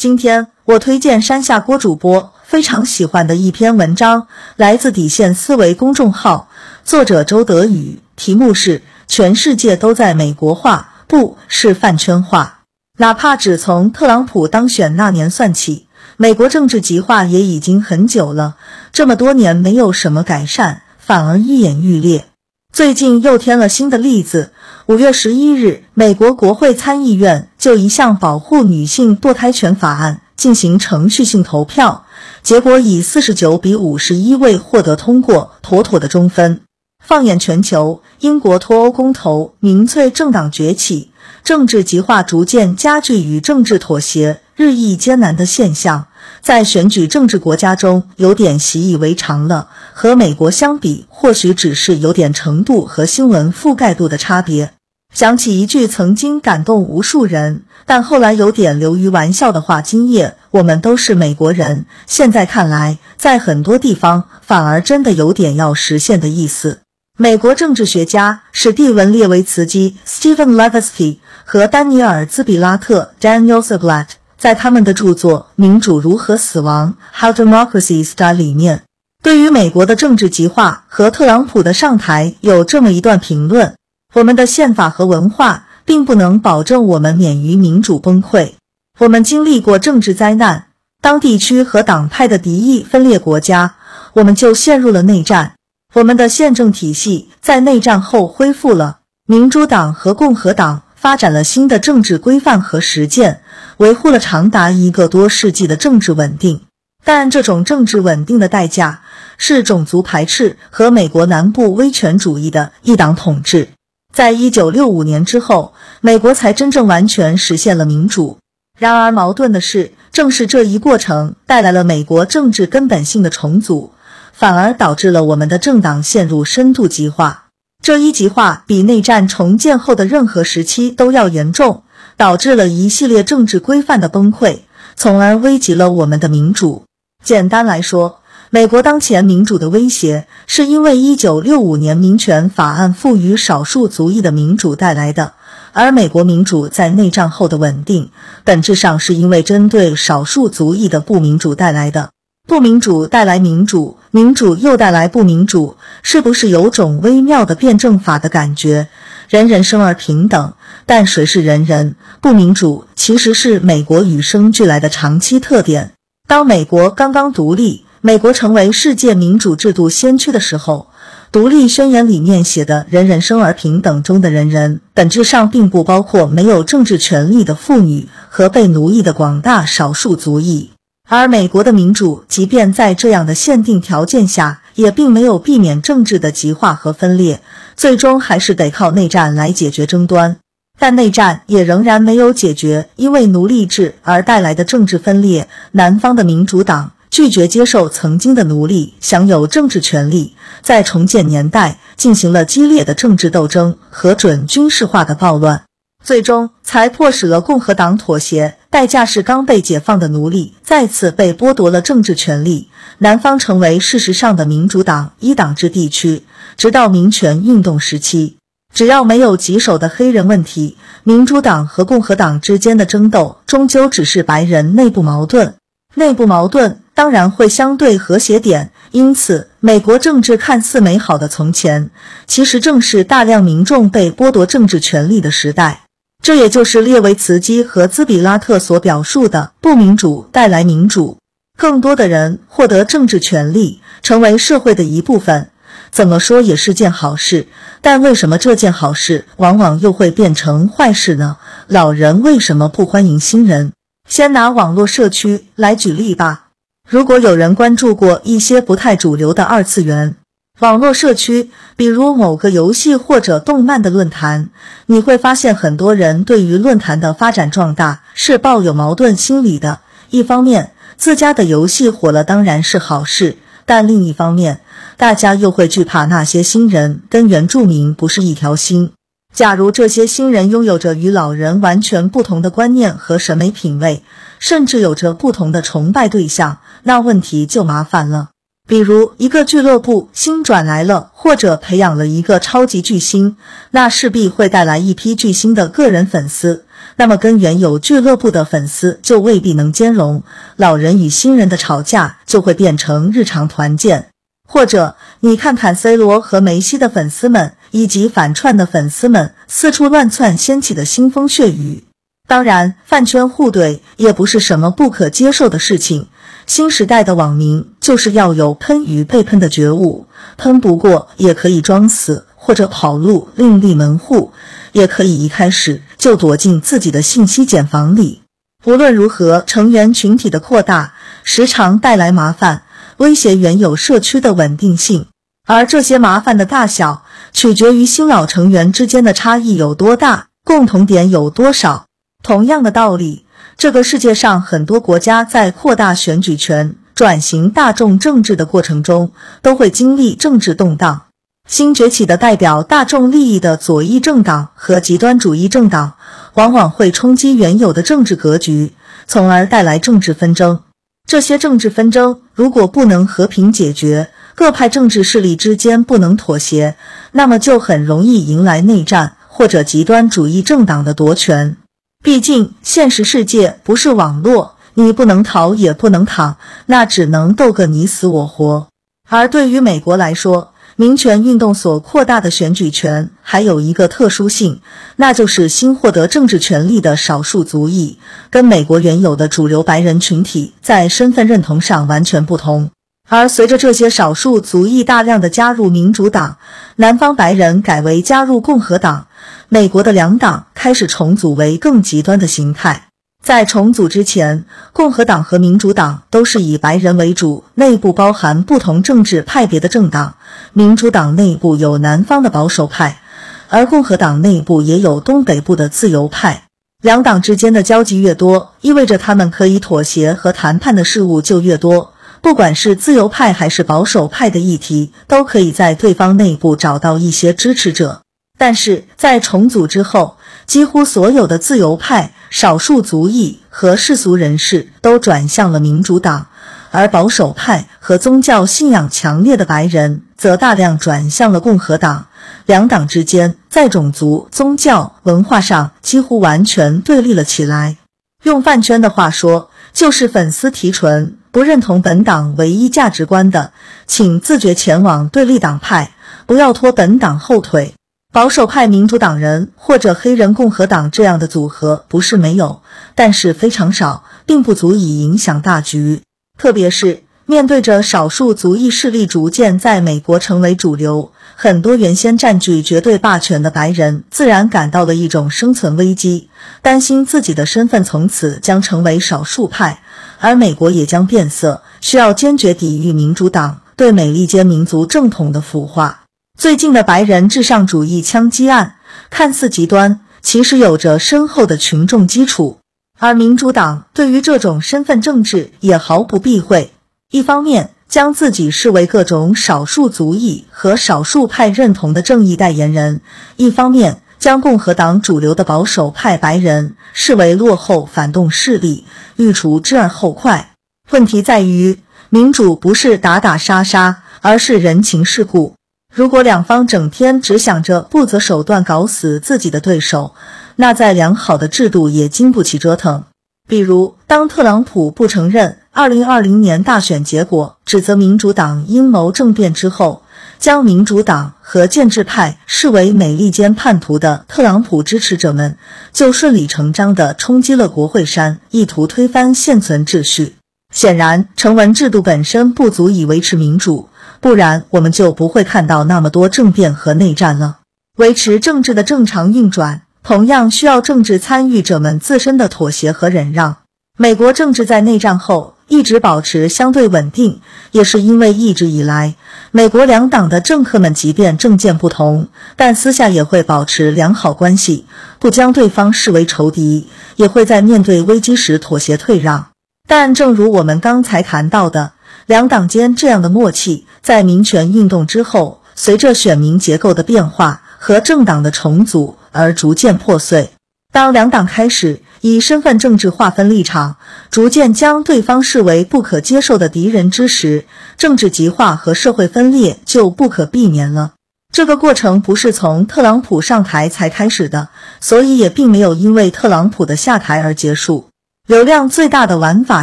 [0.00, 6.48] 今天我推荐山下郭主播非常喜欢的一篇文章，来自底线思维公众号，
[6.82, 12.60] 作者周德宇，题目是“全世界都在美国化，不是饭圈化”。
[12.96, 15.86] 哪怕只从特朗普当选那年算起，
[16.16, 18.56] 美国政治极化也已经很久了。
[18.90, 22.24] 这么多年没有什么改善，反而愈演愈烈。
[22.72, 24.52] 最近又添了新的例子。
[24.90, 32.06] 五月十一日，美国国会参议院就一项保护女性堕胎权法案进行程序性投票，
[32.42, 36.62] 结果以四十九比五十一位获得通过，妥妥的中分。
[37.06, 41.12] 放眼全球，英国脱欧公投、民粹政党崛起、
[41.44, 46.08] 政治极化逐渐加剧与政治妥协日益艰难的现象，
[46.40, 49.68] 在选举政治国家中有点习以为常了。
[49.92, 54.72] 和美国相比，或许只是有点程度和新闻覆盖度的差别。
[55.12, 66.78] 想起一句曾经感动无数人，但后来有点流于玩笑的话：“今夜我们都是美国人。”现在看来，在很多地方反而真的有点要实现的意思。
[67.18, 74.06] 美国政治学家史蒂文·列维茨基 （Stephen Levitsky） 和丹尼尔·兹比拉特 （Daniel Ziblatt）
[74.38, 78.84] 在他们的著作《民主如何死亡》（How Democracies Die） 里面，
[79.22, 83.74] 对于美国的政治极化和特朗普的上台有这么一段评论。
[84.12, 88.54] 我们的宪法和文化并不能保证我们免于民主崩溃。
[88.98, 90.66] 我们经历过政治灾难，
[91.00, 93.76] 当地区和党派的敌意分裂国家，
[94.14, 95.52] 我们就陷入了内战。
[95.94, 103.42] 我们的宪政体系在内战后恢复了，民主党和共和党发展了新的政治规范和实践，
[103.76, 106.62] 维护了长达一个多世纪的政治稳定。
[107.04, 109.02] 但这种政治稳定的代价
[109.38, 113.68] 是种族排斥和美国南部威权主义的一党统治。
[114.12, 118.38] 在一九六五年之后，美国才真正完全实现了民主。
[118.78, 123.92] 然而，矛盾的是，正是这一过程带来了美国政治根本性的重组，
[124.32, 127.46] 反而导致了我们的政党陷入深度极化。
[127.82, 131.82] 这一极化比内战重建后的任何时期都要严重，
[132.16, 134.60] 导致了一系列政治规范的崩溃，
[134.96, 136.84] 从而危及了我们的民主。
[137.22, 138.19] 简单来说，
[138.52, 145.34] 美国当前民主的威胁，是因为一九六五年民权法案赋予少数族裔的民主带来的；
[145.72, 148.10] 而美国民主在内战后的稳定，
[148.42, 152.10] 本质上是因为针对少数族裔的不民主带来的。
[152.48, 158.88] 不民主带来民主，民主又带来不民主，是不是有种微妙的辩证法的感觉？
[159.28, 160.54] 人人生而平等，
[160.86, 161.94] 但谁是人人？
[162.20, 165.92] 不民主其实是美国与生俱来的长期特点。
[166.26, 167.84] 当美国刚刚独立。
[168.02, 170.86] 美国成为世界民主制度先驱的时候，
[171.30, 180.70] 独立宣言里面写的“人人生而平等”中的“人人”，本质上并不包括没有政治权利的妇女和被奴役的广大少数族裔。
[181.10, 187.42] 而美国的民主，即便在这样的限定条件下，也并没有避免政治的极化和分裂，
[187.76, 190.38] 最终还是得靠内战来解决争端。
[190.78, 195.46] 但内战也仍然没有解决因为奴隶制而带来的政治分裂。
[195.72, 196.92] 南方的民主党。
[197.10, 205.64] 拒绝接受曾经的奴隶享有政治权利，在重建年代进行了激烈的政治斗争和准军事化的暴乱，
[206.04, 212.68] 最终才迫使了共和党妥协，代价是刚被解放的奴隶再次被剥夺了政治权利。
[212.98, 216.22] 南方成为事实上的民主党一党制地区，
[216.56, 218.36] 直到民权运动时期，
[218.72, 225.54] 只要没有棘手的黑人问题，民主党和共和党之间的争斗终究只是白人内部矛盾，
[225.96, 226.79] 内部矛盾。
[226.94, 231.90] 当然会相对和谐点，因此，美国政治看似美好的从前，
[232.26, 235.82] 其实正是大量民众被剥夺政治权利的时代。
[236.22, 241.16] 这也就是列维茨基和兹比拉特所表述的“不民主带来民主”，
[241.56, 245.48] 更多的人获得政治权利，成为社会的一部分。
[245.90, 247.46] 怎么说也是件好事，
[247.80, 251.38] 但为什么这件好事往往又会变成坏事呢？
[251.66, 253.72] 老人为什么不欢迎新人？
[254.06, 256.49] 先拿网络社区来举例吧。
[256.90, 260.16] 如果有人关注过一些不太主流的二次元
[260.58, 264.48] 网络社区，比如某个游戏或者动漫的论坛，
[264.86, 269.78] 你会发现很多人对于论坛的发展壮大是抱有矛盾心理的。
[270.10, 274.60] 一方面，自家的游戏火了当然是好事，但另一方面，
[274.96, 278.90] 大家又会惧怕那些新人跟原住民不是一条心。
[279.32, 284.02] 假如这些新人拥有着与老人完全不同的观念和审美品味，
[284.40, 288.30] 甚至有着不同的崇拜对象，那问题就麻烦了。
[288.66, 293.36] 比如，一个俱乐部新转来了，或者培养了一个超级巨星，
[293.72, 296.64] 那势必会带来一批巨星的个人粉丝，
[296.96, 300.22] 那么跟原有俱乐部的粉丝就未必能兼容，
[300.56, 304.06] 老人与新人的吵架就会变成日常团建。
[304.48, 311.84] 或者你看看 C 罗和梅西的粉丝们，以及反串的粉丝们四处乱窜掀起的腥风血雨。
[312.30, 316.06] 当然，饭圈互怼也不是什么不可接受的事情。
[316.46, 320.06] 新时代的网民就是要有喷与被喷的觉悟，
[320.36, 324.32] 喷不过也可以装死或者跑路另立门户，
[324.70, 328.22] 也可以一开始就躲进自己的信息茧房里。
[328.64, 332.62] 无论如何，成员群体的扩大时常带来麻烦。
[332.98, 335.06] 威胁原有社区的稳定性，
[335.48, 337.02] 而这些麻烦的大小，
[337.32, 341.86] 取决于新老成员之间的差异有多大，共同点有多少。
[342.22, 343.24] 同样的道理，
[343.56, 349.12] 这个世界上很多国家在扩大选举权、转型大众政治的过程中，
[349.42, 351.02] 都会经历政治动荡。
[351.48, 355.94] 新崛起的代表大众利益的左翼政党和极端主义政党，
[356.34, 358.72] 往往会冲击原有的政治格局，
[359.06, 360.60] 从而带来政治纷争。
[361.08, 366.76] 这些政治纷争如果不能和平解决，各派政治势力之间不能妥协，
[367.10, 371.56] 那么就很容易迎来内战或者极端主义政党的夺权。
[372.02, 378.68] 毕竟，现实世界不是网络，你不能逃也不能躺，那只能斗个你死我活。
[379.10, 384.62] 而对于美国来说，民权运动所扩大的选举权还有一个特殊性，
[384.96, 387.98] 那就是新获得政治权利的少数族裔，
[388.30, 392.70] 跟美国原有的主流白人群体在身份认同上完全不同。
[393.10, 396.38] 而随着这些少数族裔大量的加入民主党，
[396.76, 399.08] 南方白人改为加入共和党，
[399.52, 402.86] 美国的两党开始重组为更极端的形态。
[403.20, 410.14] 在重组之前，共和党和民主党都是以白人为主，内部包含不同政治派别的政党。
[410.52, 413.00] 民主党内部有南方的保守派，
[413.48, 416.44] 而共和党内部也有东北部的自由派。
[416.80, 421.92] 两党之间的交集越多，意味着他们可以妥协和谈判的事物就越多。
[422.22, 428.02] 不管是自由派还是保守派的议题，都可以在对方内部找到一些支持者。
[428.40, 430.16] 但是在重组之后，
[430.46, 436.28] 几乎所有的自由派、少数族裔和世俗人士都转向了民主党，
[436.70, 442.06] 而保守派和宗教信仰强烈的白人则大量转向了共和党。
[442.46, 447.76] 两党之间在种族、宗教、文化上几乎完全对立了起来。
[448.22, 453.52] 用饭圈的话说，就是粉丝提纯，不认同本党唯一价值观的，
[453.86, 455.92] 请自觉前往对立党派，
[456.24, 457.74] 不要拖本党后腿。
[458.12, 462.60] 保守派民主党人或者黑人共和党这样的组合不是没有，
[462.96, 466.02] 但是非常少，并不足以影响大局。
[466.36, 476.28] 特别是面对着少数族裔势力逐渐在美国成为主流，很多原先占据绝对霸权的白人自然感到了一种生存危机，
[476.62, 479.82] 担心自己的身份从此将成为少数派，
[480.18, 485.99] 而美国也将变色，需要坚决抵御民主党对美利坚民族正统的腐化。
[486.40, 488.76] 最近的白人至上主义枪击案
[489.10, 492.60] 看似极端，其实有着深厚的群众基础。
[492.98, 496.72] 而民主党对于这种身份政治也毫不避讳，
[497.10, 503.02] 一方面将自己视为各种少数族裔和少数派认同的正义代言人，
[503.36, 508.86] 一方面将共和党主流的保守派白人视为落后反动势力，
[509.16, 510.52] 欲除之而后快。
[510.90, 515.52] 问题在于，民主不是打打杀杀，而是人情世故。
[515.92, 520.14] 如果两方整天只想着不择手段搞死自己的对手，
[520.54, 523.02] 那再良好的制度也经不起折腾。
[523.48, 530.04] 比如，当特朗普不承认2020年大选结果，指责民主党阴谋政变之后，
[530.38, 535.56] 将民主党和建制派视为美利坚叛徒的特朗普支持者们，
[535.92, 540.36] 就顺理成章地冲击了国会山，意图推翻现存秩序。
[540.72, 543.88] 显然，成文制度本身不足以维持民主。
[544.20, 547.60] 不然，我们就不会看到那么多政变和内战了。
[547.96, 553.56] 维持政治的正常运转，同样需要政治参与者们自身的妥协和忍让。
[553.98, 557.40] 美国政治在内战后一直保持相对稳定，
[557.72, 559.14] 也是因为一直以来，
[559.52, 564.84] 美国两党的政客们即便政见不同，但私下也会保持良好关系，
[565.18, 569.46] 不将对方视为仇敌，也会在面对危机时妥协退让。
[569.88, 571.92] 但正如我们刚才谈到的。
[572.30, 580.50] 两党间这样的默契，在民权运动之后，随着选民结构的变化和政党的重组而逐渐破碎。
[580.92, 583.96] 当两党开始以身份政治划分立场，
[584.30, 587.64] 逐渐将对方视为不可接受的敌人之时，
[587.96, 591.14] 政治极化和社会分裂就不可避免了。
[591.52, 594.68] 这个过程不是从特朗普上台才开始的，
[595.00, 598.08] 所以也并没有因为特朗普的下台而结束。
[598.46, 599.82] 流量最大的玩法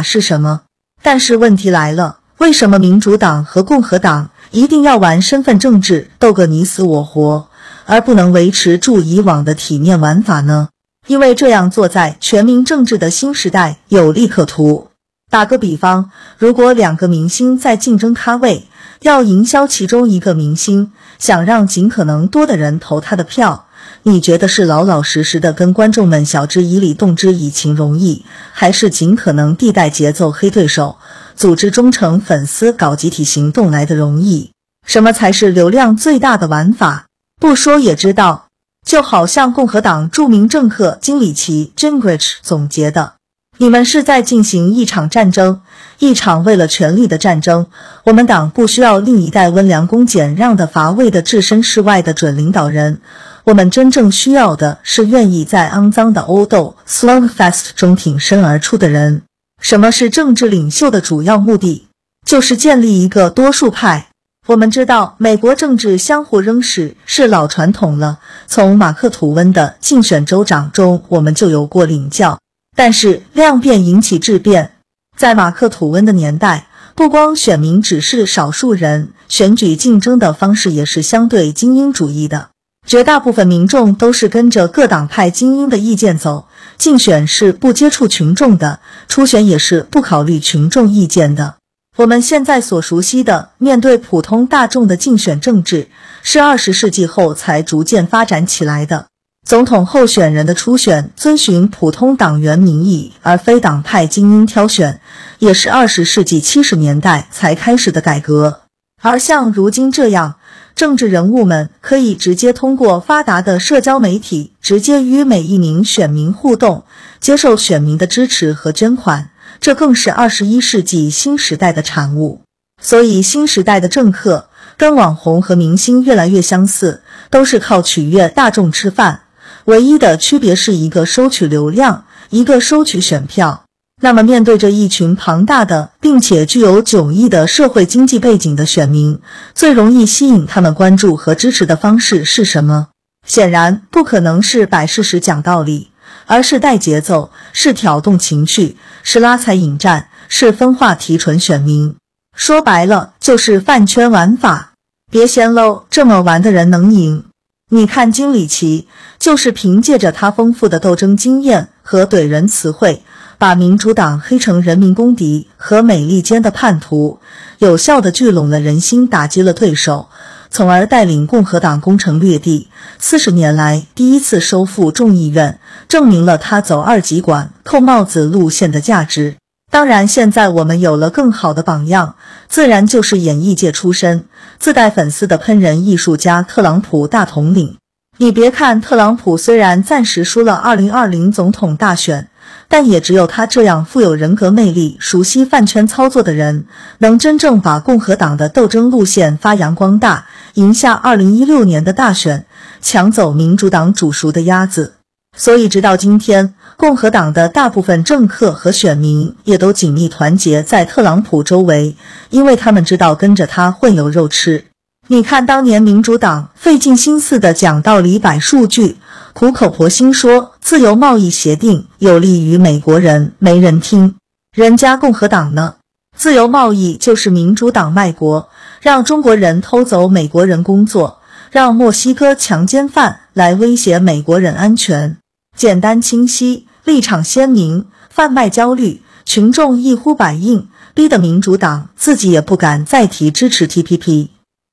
[0.00, 0.62] 是什么？
[1.02, 2.17] 但是问题来了。
[2.38, 7.48] 为什么民主党和共和党一定要玩身份政治，斗个你死我活，
[7.84, 10.68] 而不能维持住以往的体面玩法呢？
[11.08, 14.88] 因为这样做在全民政治的新时代有利可图。
[15.28, 18.68] 打个比方，如果两个明星在竞争咖位，
[19.00, 23.66] 要营销其中一个明星，想让尽可能多的人投他的票，
[24.04, 30.96] 你觉得是老老实实的跟观众们晓之以理、动之以情容易，还是尽可能地带节奏黑对手？
[31.38, 34.50] 组织忠诚粉丝搞集体行动来的容易，
[34.84, 37.06] 什么才是流量最大的玩法？
[37.40, 38.46] 不说也知道。
[38.84, 43.12] 就好像共和党著名政客金里奇 （Gingrich） 总结的
[43.58, 45.60] ：“你们是在进行一场战争，
[46.00, 47.66] 一场为了权力的战争。
[48.02, 53.00] 我们党不需要另一代温良恭俭让的乏味的置身事外的准领导人，
[53.44, 59.22] 我们真正需要的是愿意在肮脏的殴斗 （slugfest） 中挺身而出的人。
[59.60, 61.86] 什么是政治领袖的主要目的？
[62.26, 64.08] 就是建立一个多数派。”
[64.48, 68.18] 我们知道，美国政治相互扔屎是老传统了。
[68.46, 72.38] 从马克·吐温的竞选州长中，我们就有过领教。
[72.74, 74.72] 但是量变引起质变，
[75.18, 82.48] 在马克·吐温的年代，不光选民只是少数人，选举竞争的方式也是相对精英主义的。
[82.88, 91.56] 绝大部分民众都是跟着各党派精英的意见走，竞选是不接触群众的，初选也是不考虑群众意见的。
[91.98, 95.88] 我们现在所熟悉的面对普通大众的竞选政治，
[96.22, 99.08] 是二十世纪后才逐渐发展起来的。
[99.46, 105.02] 总统候选人的初选遵循普通党员民意，而非党派精英挑选，
[105.40, 108.62] 也是二十世纪七十年代才开始的改革。
[109.02, 110.36] 而像如今这样，
[110.74, 116.84] 政治人物们可以直接通过发达的社交媒体，直接与每一名选民互动，
[117.20, 119.30] 接受选民的支持和捐款。
[119.60, 122.42] 这更是二十一世纪新时代的产物，
[122.80, 129.22] 所以新时代的政客跟网红和明星越来越相似，都是靠取悦大众吃饭。
[129.64, 133.64] 唯一的区别是一个收取流量，一个收取选票。
[134.00, 139.20] 那么，面对着一群庞大的并且具有迥异的社会经济背景的选民，
[139.54, 142.88] 最容易吸引他们关注和支持的方式是什么？
[143.26, 145.90] 显然不可能是摆事实、讲道理。
[146.30, 151.96] 而是带节奏，是挑动情绪，是拉踩引战，是分化提纯选民。
[152.36, 154.72] 说白了，就是饭圈玩法。
[155.10, 157.24] 别嫌喽，这么玩的人能赢？
[157.70, 158.88] 你看金里奇，
[159.18, 163.02] 就是凭借着他丰富的斗争经验和怼人词汇，
[163.38, 167.20] 把民主党黑成人民公敌和美利坚的叛徒，
[167.58, 170.08] 有效的聚拢了人心，打击了对手。
[170.50, 172.68] 从而带领共和党攻城略地，
[172.98, 179.36] 四十年来第一次收复众议院，证明了他走二极管、扣帽子路线的价值。
[179.70, 182.16] 当然，现在我们有了更好的榜样，
[182.48, 184.24] 自然就是演艺界出身、
[184.58, 187.76] 自带粉丝的喷人艺术家特朗普大统领。
[188.16, 192.28] 你别看特朗普虽然暂时输了二零二零总统大选。
[192.68, 196.66] 但也只有他这样富有人格魅力、熟悉饭圈操作的人，
[196.98, 202.44] 能真正把共和党的斗争路线发扬光大，赢下二零一六年的大选，
[202.80, 204.94] 抢走民主党煮熟的鸭子。
[205.36, 211.96] 所以，直到今天，共和党的大部分政客和选民也都紧密团结在特朗普周围，
[212.30, 214.64] 因为他们知道跟着他会有肉吃。
[215.10, 218.98] 你看，当年民主党费尽心思的讲道理、摆数据。
[219.32, 224.16] 苦口婆心说自由贸易协定有利于美国人，没人听。
[224.54, 225.76] 人家共和党呢？
[226.14, 228.50] 自由贸易就是民主党卖国，
[228.82, 235.16] 让中国人偷走美国人工作，让墨西哥强奸犯来威胁美国人安全。
[235.56, 244.28] 简单清晰，立场鲜明，贩卖焦虑，群众一呼百应，逼得民主党自己也不敢再提支持 TPP，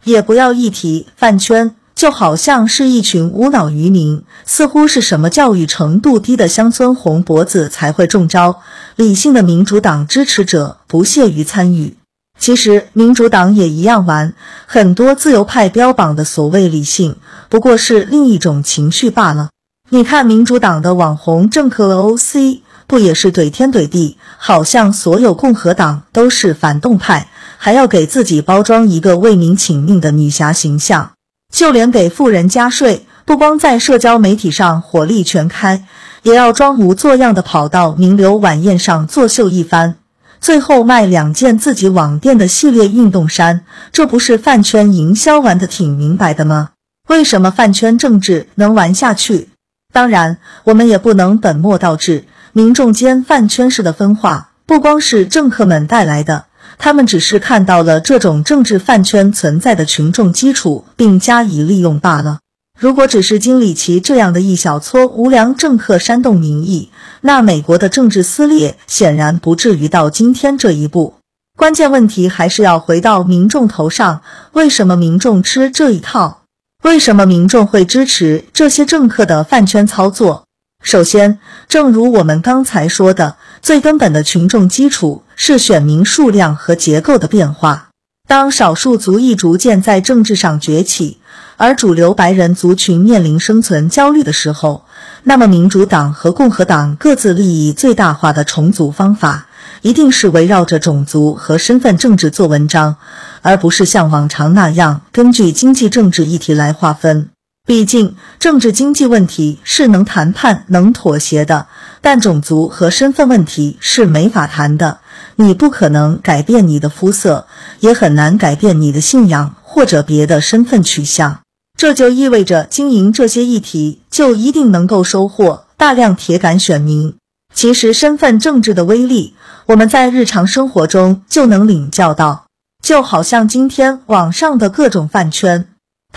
[0.06, 1.76] 也不要一提饭圈。
[1.94, 8.60] 就好像是一群无脑渔民，似乎是什么教育程度低的乡村红脖子才会中招。
[8.98, 11.96] 理性的民主党支持者不屑于参与。
[12.38, 14.34] 其实民主党也一样玩，
[14.66, 17.16] 很多自由派标榜的所谓理性，
[17.48, 19.48] 不过是另一种情绪罢了。
[19.90, 27.30] 你看民主党的网红政客 OC，不也是怼天怼地，好像所有共和党都是反动派，
[27.66, 31.14] 还要给自己包装一个为民请命的女侠形象。
[31.52, 35.84] 就连给富人加税，不光在社交媒体上火力全开，
[36.22, 39.96] 也要装模作样的跑到名流晚宴上作秀一番，
[40.40, 46.70] 最后卖两件自己网店的系列运动衫，这不是饭圈营销玩的挺明白的吗？
[47.10, 49.50] 为什么饭圈政治能玩下去？
[49.92, 56.46] 当然，我们也不能本末倒置，民众间饭圈式的分化，不光是政客们带来的。
[56.78, 62.40] 他们只是看到了这种政治饭圈存在的群众基础，并加以利用罢了。
[62.78, 66.90] 如果只是金里奇这样的一小撮无良政客煽动民意，
[67.22, 71.14] 那美国的政治撕裂显然不至于到今天这一步。
[71.58, 74.22] 关键问题还是要回到民众头上：
[74.52, 76.42] 为什么民众吃这一套？
[76.84, 80.44] 为什么民众会支持这些政客的饭圈操作？
[80.84, 87.88] 首先，正如我们刚才说的，最根本的群众基础是选民数量和结构的变化。
[88.28, 91.18] 当少数族裔逐渐在政治上崛起，
[91.58, 94.86] 而主流白人族群面临生存焦虑的时候，
[95.24, 99.48] 那么民主党和共和党各自利益最大化的重组方法，
[99.82, 102.98] 一定是围绕着种族和身份政治做文章，
[103.42, 107.30] 而不是像往常那样根据经济政治议题来划分。
[107.66, 111.66] 毕竟，政治经济问题是能谈判、能妥协的，
[112.00, 115.00] 但种族和身份问题是没法谈的。
[115.38, 117.48] 你不可能改变你的肤色，
[117.80, 121.40] 也很难改变你的信仰或者别的身份取向。
[121.76, 127.16] 这就意味着，经营这些议题就一定能够收获大量铁杆选民。
[127.52, 129.34] 其实，身份政治的威力，
[129.66, 132.46] 我们在日常生活中就能领教到，
[132.84, 135.68] 就好像今天网上的各种饭圈。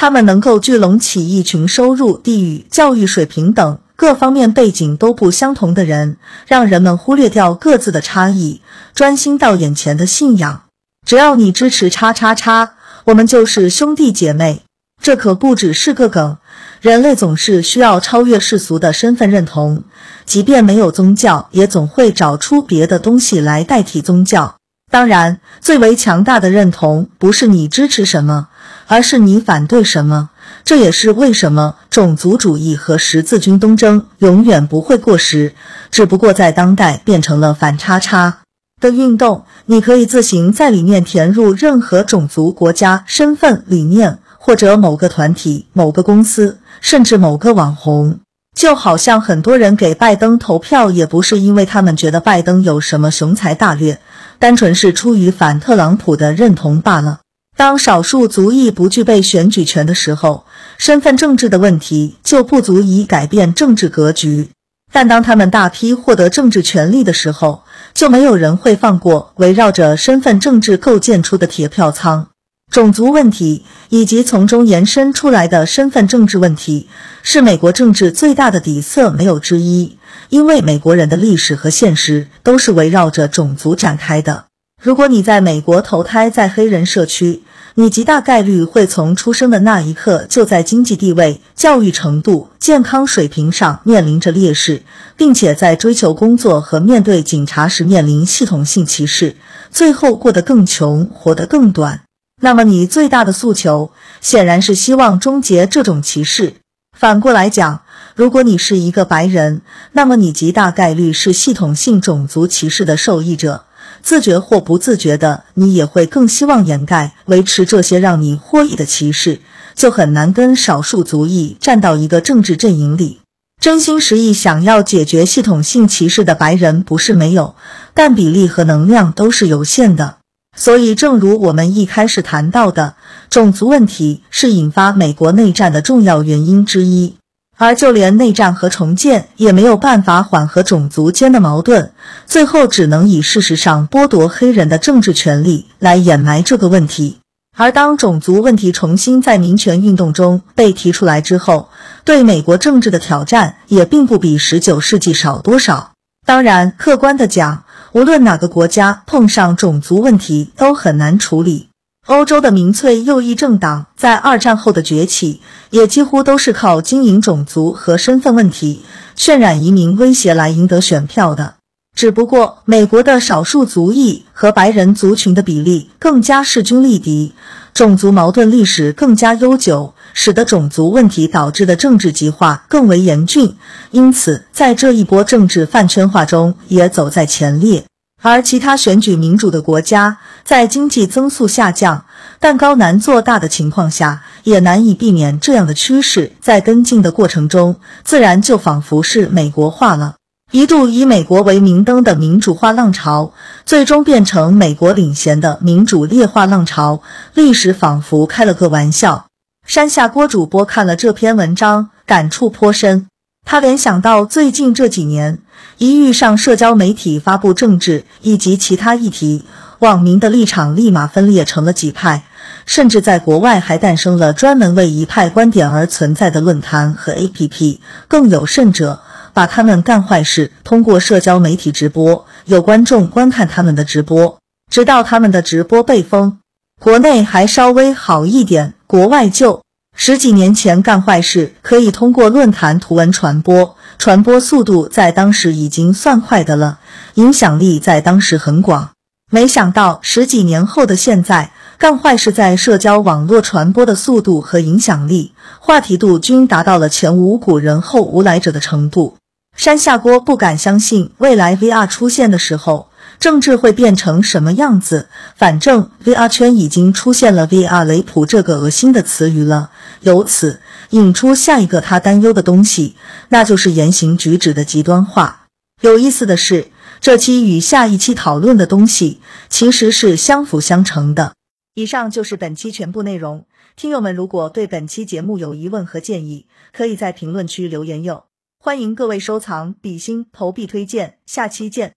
[0.00, 8.60] 他们能够聚拢起一群收入、地域、教育水平等各方面背景都不相同的人，让人们忽略掉各自的差异，
[8.94, 10.62] 专心到眼前的信仰。
[11.04, 12.74] 只要你支持叉叉叉，
[13.06, 14.62] 我们就是兄弟姐妹。
[15.02, 16.36] 这可不只是个梗。
[16.80, 19.82] 人类总是需要超越世俗的身份认同，
[20.24, 24.54] 即便没有宗教，也总会找出别的东西来代替宗教。
[24.92, 28.46] 当然，最为强大的认同不是你支持什么。
[28.88, 30.30] 而是你反对什么？
[30.64, 35.54] 这也是为什么种族主义和十字军东征永远不会过时，
[35.90, 38.38] 只不过在当代变成了反叉叉
[38.80, 39.44] 的运动。
[39.66, 48.20] 你可以自行在里面填入任何种族、国家、身份、理念，或者某个团体、某个公司，甚至某个网红。
[48.56, 54.00] 就好像很多人给拜登投票，也不是因为他们觉得拜登有什么雄才大略，
[54.38, 57.20] 单纯是出于反特朗普的认同罢了。
[57.58, 60.44] 当少数族裔不具备选举权的时候，
[60.76, 64.50] 身份政治的问题就不足以改变政治格局；
[64.92, 72.28] 但当他们大批获得政治权利的时候，就没有人会放过围绕着身份政治构建出的铁票仓。
[72.70, 76.86] 种族问题以及从中延伸出来的身份政治问题，
[77.24, 79.98] 是美国政治最大的底色，没有之一。
[80.28, 84.44] 因为美国人的历史和现实都是围绕着种族展开的。
[84.80, 87.42] 如果你在美国投胎在黑人社区，
[87.74, 94.82] 你极大概率会从出生的那一刻就在经济地位、教育程度、健康水平上面临着劣势，
[95.16, 99.34] 并且在追求工作和面对警察时面临系统性歧视，
[99.68, 102.02] 最后过得更穷，活得更短。
[102.40, 106.54] 那么你最大的诉求显然是希望终结这种歧视。
[106.96, 107.82] 反过来讲，
[108.14, 113.64] 如果你是一个白人，那么你极大概率是系统性种族歧视的受益者。
[114.08, 119.42] 自觉或不自觉的，你也会更希望掩盖、维持这些让你获益的歧视，
[119.74, 123.20] 就很难跟少数族裔站到一个政治阵营里。
[123.60, 127.54] 真心实意想要解决系统性歧视的白人不是没有，
[127.92, 130.16] 但比例和能量都是有限的。
[130.56, 132.94] 所以，正如我们一开始谈到的，
[133.28, 137.16] 种族问题是引发美国内战的重要原因之一。
[137.58, 141.92] 而就连内战和重建也没有办法缓和种族间的矛盾，
[142.24, 147.18] 最后只能以事实上剥夺黑人的政治权利来掩埋这个问题。
[147.56, 151.68] 而当种族问题重新在民权运动中被提出来之后，
[152.04, 155.90] 对美国政治的挑战也并不比十九世纪少多少。
[156.24, 161.67] 当然，客观的讲，无论哪个国家碰上种族问题都很难处理。
[162.08, 168.82] 欧洲的民粹右翼政党在二战后的崛起，也几乎都是靠经营种族和身份问题、
[169.14, 171.56] 渲染移民威胁来赢得选票的。
[171.94, 177.34] 只不过，美国的少数族裔和白人族群的比例更加势均力敌，
[177.74, 183.54] 种族矛盾历史更加悠久，使得种族问题导致的政治极化更为严峻，
[183.90, 187.84] 因此在这一波政治饭圈化中也走在前列。
[188.20, 192.04] 而其他选举民主的国家，在经济增速下降、
[192.40, 196.32] 蛋糕难做大的情况下，也难以避免这样的趋势。
[196.40, 200.16] 在跟进的过程中，自然就仿佛是美国化了。
[200.50, 203.32] 一度以美国为明灯的民主化浪潮，
[203.64, 207.02] 最终变成美国领衔的民主劣化浪潮。
[207.34, 209.26] 历史仿佛开了个玩笑。
[209.66, 213.06] 山下郭主播看了这篇文章，感触颇深。
[213.44, 215.38] 他联想到最近这几年，
[215.78, 219.44] 一遇上社交媒体发布政治以及其他议题，
[219.78, 222.24] 网民的立场立马分裂成了几派，
[222.66, 227.78] 甚至在国外还诞生了专门为一派观点而存在的论坛和 APP。
[228.08, 229.00] 更有甚者，
[229.32, 236.40] 把他们干坏事通过社交媒体直播，有观众观看他们的直播，直到他们的直播被封。
[236.80, 239.62] 国内还稍微好一点，国外就。
[240.00, 246.78] 十几年前干坏事可以通过论坛图文传播，传播速度在当时已经算快的了，
[247.14, 248.90] 影响力在当时很广。
[249.28, 259.16] 没想到十几年后的现在，干坏事在社交网络传播的速度和影响力、话题度均达到了前无古人后无来者的程度。
[259.56, 262.88] 山下锅不敢相信未来 VR 出现的时候，
[263.18, 265.08] 政治会变成什么样子。
[265.34, 269.70] 反正 VR 圈已经出现了 “VR 雷普”这个恶心的词语了，
[270.02, 272.96] 由此引出下一个他担忧的东西，
[273.28, 275.46] 那就是言行举止的极端化。
[275.82, 276.68] 有意思的是。
[277.00, 281.34] 这期与下一期讨论的东西其实是相辅相成的。
[281.74, 283.46] 以上就是本期全部内容。
[283.76, 288.24] 听友们如果对本期节目有疑问和建议，可以在评论区留言哟。
[288.58, 291.18] 欢迎各位收藏、比心、投币、推荐。
[291.24, 291.94] 下期见。